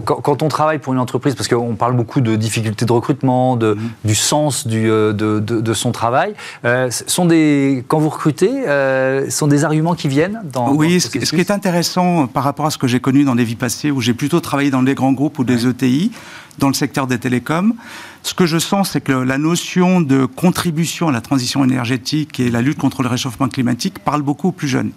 quand, 0.05 0.43
on 0.43 0.49
travaille 0.49 0.79
pour 0.79 0.95
une 0.95 0.99
entreprise, 0.99 1.35
parce 1.35 1.49
qu'on 1.49 1.75
parle 1.75 1.95
beaucoup 1.95 2.23
de 2.23 2.37
difficultés 2.37 2.87
de 2.87 2.93
recrutement, 2.93 3.57
de, 3.57 3.75
mhm. 3.75 3.91
du 4.05 4.15
sens 4.15 4.67
du, 4.67 4.85
de, 4.85 5.13
de, 5.13 5.61
de, 5.61 5.75
son 5.75 5.93
travail. 5.93 6.35
Euh, 6.65 6.72
sont 6.91 7.27
des, 7.27 7.85
quand 7.89 7.99
vous 7.99 8.09
recrutez, 8.09 8.69
euh, 8.69 9.29
sont 9.31 9.47
des 9.47 9.65
arguments 9.65 9.95
qui 9.95 10.09
viennent 10.09 10.41
dans. 10.53 10.73
Oui, 10.73 11.01
ce, 11.01 11.09
qui 11.09 11.19
est 11.19 11.51
intéressant 11.51 12.27
par 12.27 12.45
rapport 12.45 12.67
à 12.67 12.71
ce 12.71 12.79
que 12.79 12.87
j'ai 12.87 13.01
connu 13.01 13.25
dans 13.25 13.35
des 13.35 13.45
vies 13.45 13.57
passées, 13.57 13.91
où 13.91 14.01
j'ai 14.01 14.15
plutôt 14.15 14.41
travaillé 14.41 14.71
dans 14.71 14.83
des 14.83 14.95
grands 14.95 15.13
groupes 15.13 15.39
ou 15.39 15.45
des 15.45 15.67
ETI, 15.67 16.13
dans 16.59 16.69
le 16.69 16.75
secteur 16.75 17.07
des 17.07 17.19
télécoms, 17.19 17.75
ce 18.23 18.35
que 18.35 18.47
je 18.47 18.59
sens, 18.59 18.91
c'est 18.91 19.01
que 19.01 19.13
la 19.13 19.39
notion 19.39 20.01
de 20.01 20.27
contribution 20.27 21.09
à 21.09 21.13
la 21.13 21.21
transition 21.21 21.65
énergétique 21.65 22.39
et 22.41 22.51
la 22.51 22.63
lutte 22.63 22.79
contre 22.79 23.03
le 23.03 23.09
réchauffement 23.09 23.49
climatique 23.49 23.99
parle 23.99 24.23
beaucoup 24.23 24.49
aux 24.49 24.53
plus 24.53 24.69
jeunes. 24.69 24.93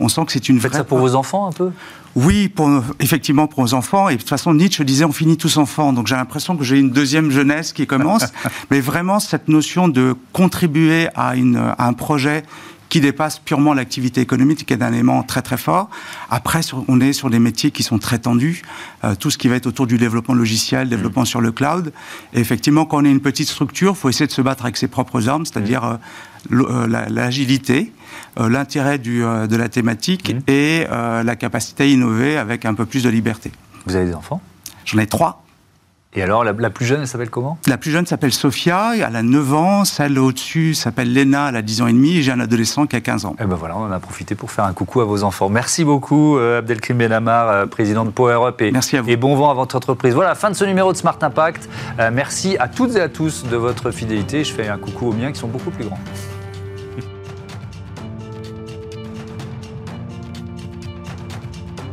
On 0.00 0.08
sent 0.08 0.24
que 0.26 0.32
c'est 0.32 0.48
une 0.48 0.56
Vous 0.56 0.62
faites 0.62 0.74
ça 0.74 0.84
pour 0.84 0.98
vos 0.98 1.14
enfants 1.14 1.48
un 1.48 1.52
peu? 1.52 1.70
Oui, 2.14 2.48
pour, 2.48 2.82
effectivement 3.00 3.46
pour 3.46 3.62
vos 3.62 3.74
enfants. 3.74 4.08
Et 4.08 4.14
de 4.14 4.20
toute 4.20 4.28
façon, 4.28 4.54
Nietzsche 4.54 4.84
disait 4.84 5.04
on 5.04 5.12
finit 5.12 5.36
tous 5.36 5.56
enfants. 5.58 5.92
Donc 5.92 6.06
j'ai 6.06 6.14
l'impression 6.14 6.56
que 6.56 6.64
j'ai 6.64 6.78
une 6.78 6.90
deuxième 6.90 7.30
jeunesse 7.30 7.72
qui 7.72 7.86
commence. 7.86 8.24
Mais 8.70 8.80
vraiment, 8.80 9.20
cette 9.20 9.48
notion 9.48 9.88
de 9.88 10.14
contribuer 10.32 11.08
à, 11.14 11.36
une, 11.36 11.56
à 11.56 11.86
un 11.86 11.92
projet 11.92 12.42
qui 12.88 13.00
dépasse 13.00 13.38
purement 13.38 13.74
l'activité 13.74 14.20
économique, 14.20 14.64
qui 14.64 14.72
est 14.72 14.82
un 14.82 14.92
élément 14.92 15.22
très 15.22 15.42
très 15.42 15.56
fort. 15.56 15.88
Après, 16.30 16.60
on 16.88 17.00
est 17.00 17.12
sur 17.12 17.30
des 17.30 17.38
métiers 17.38 17.70
qui 17.70 17.82
sont 17.82 17.98
très 17.98 18.18
tendus, 18.18 18.62
euh, 19.04 19.14
tout 19.14 19.30
ce 19.30 19.38
qui 19.38 19.48
va 19.48 19.56
être 19.56 19.66
autour 19.66 19.86
du 19.86 19.98
développement 19.98 20.34
logiciel, 20.34 20.88
développement 20.88 21.22
mm. 21.22 21.26
sur 21.26 21.40
le 21.40 21.52
cloud. 21.52 21.92
Et 22.34 22.40
effectivement, 22.40 22.84
quand 22.84 22.98
on 22.98 23.04
est 23.04 23.10
une 23.10 23.20
petite 23.20 23.48
structure, 23.48 23.92
il 23.92 23.98
faut 23.98 24.08
essayer 24.08 24.26
de 24.26 24.32
se 24.32 24.42
battre 24.42 24.64
avec 24.64 24.76
ses 24.76 24.88
propres 24.88 25.28
armes, 25.28 25.46
c'est-à-dire 25.46 25.82
mm. 25.82 25.98
euh, 26.54 26.86
euh, 26.86 27.06
l'agilité, 27.08 27.92
l'intérêt 28.38 28.98
de 28.98 29.56
la 29.56 29.68
thématique 29.68 30.34
mm. 30.34 30.50
et 30.50 30.86
la 30.88 31.36
capacité 31.36 31.84
à 31.84 31.86
innover 31.86 32.36
avec 32.36 32.64
un 32.64 32.74
peu 32.74 32.86
plus 32.86 33.02
de 33.02 33.08
liberté. 33.08 33.50
Vous 33.86 33.96
avez 33.96 34.06
des 34.06 34.14
enfants? 34.14 34.40
J'en 34.84 34.98
ai 34.98 35.06
trois. 35.06 35.45
Et 36.18 36.22
alors, 36.22 36.44
la, 36.44 36.70
plus 36.70 36.86
jeune, 36.86 37.02
elle 37.02 37.06
s'appelle 37.06 37.28
comment? 37.28 37.58
La 37.66 37.76
plus 37.76 37.90
jeune 37.90 38.06
s'appelle 38.06 38.32
Sophia, 38.32 38.92
elle 38.96 39.16
a 39.16 39.22
9 39.22 39.52
ans. 39.52 39.84
Celle 39.84 40.18
au-dessus 40.18 40.72
s'appelle 40.72 41.12
Léna, 41.12 41.50
elle 41.50 41.56
a 41.56 41.62
10 41.62 41.82
ans 41.82 41.86
et 41.88 41.92
demi. 41.92 42.16
Et 42.16 42.22
j'ai 42.22 42.32
un 42.32 42.40
adolescent 42.40 42.86
qui 42.86 42.96
a 42.96 43.02
15 43.02 43.26
ans. 43.26 43.36
Et 43.38 43.42
eh 43.42 43.46
ben 43.46 43.56
voilà, 43.56 43.76
on 43.76 43.82
en 43.82 43.92
a 43.92 44.00
profité 44.00 44.34
pour 44.34 44.50
faire 44.50 44.64
un 44.64 44.72
coucou 44.72 45.02
à 45.02 45.04
vos 45.04 45.24
enfants. 45.24 45.50
Merci 45.50 45.84
beaucoup, 45.84 46.38
euh, 46.38 46.60
Abdelkrim 46.60 46.96
Benamar, 46.96 47.50
euh, 47.50 47.66
président 47.66 48.06
de 48.06 48.10
Power 48.10 48.46
Up. 48.46 48.62
Et, 48.62 48.70
merci 48.70 48.96
à 48.96 49.02
vous. 49.02 49.10
Et 49.10 49.16
bon 49.16 49.36
vent 49.36 49.50
à 49.50 49.54
votre 49.54 49.76
entreprise. 49.76 50.14
Voilà, 50.14 50.34
fin 50.34 50.50
de 50.50 50.56
ce 50.56 50.64
numéro 50.64 50.90
de 50.90 50.96
Smart 50.96 51.18
Impact. 51.20 51.68
Euh, 52.00 52.10
merci 52.10 52.56
à 52.58 52.68
toutes 52.68 52.96
et 52.96 53.00
à 53.02 53.10
tous 53.10 53.44
de 53.44 53.56
votre 53.56 53.90
fidélité. 53.90 54.42
Je 54.42 54.54
fais 54.54 54.68
un 54.68 54.78
coucou 54.78 55.08
aux 55.08 55.12
miens 55.12 55.32
qui 55.32 55.38
sont 55.38 55.48
beaucoup 55.48 55.70
plus 55.70 55.84
grands. 55.84 56.00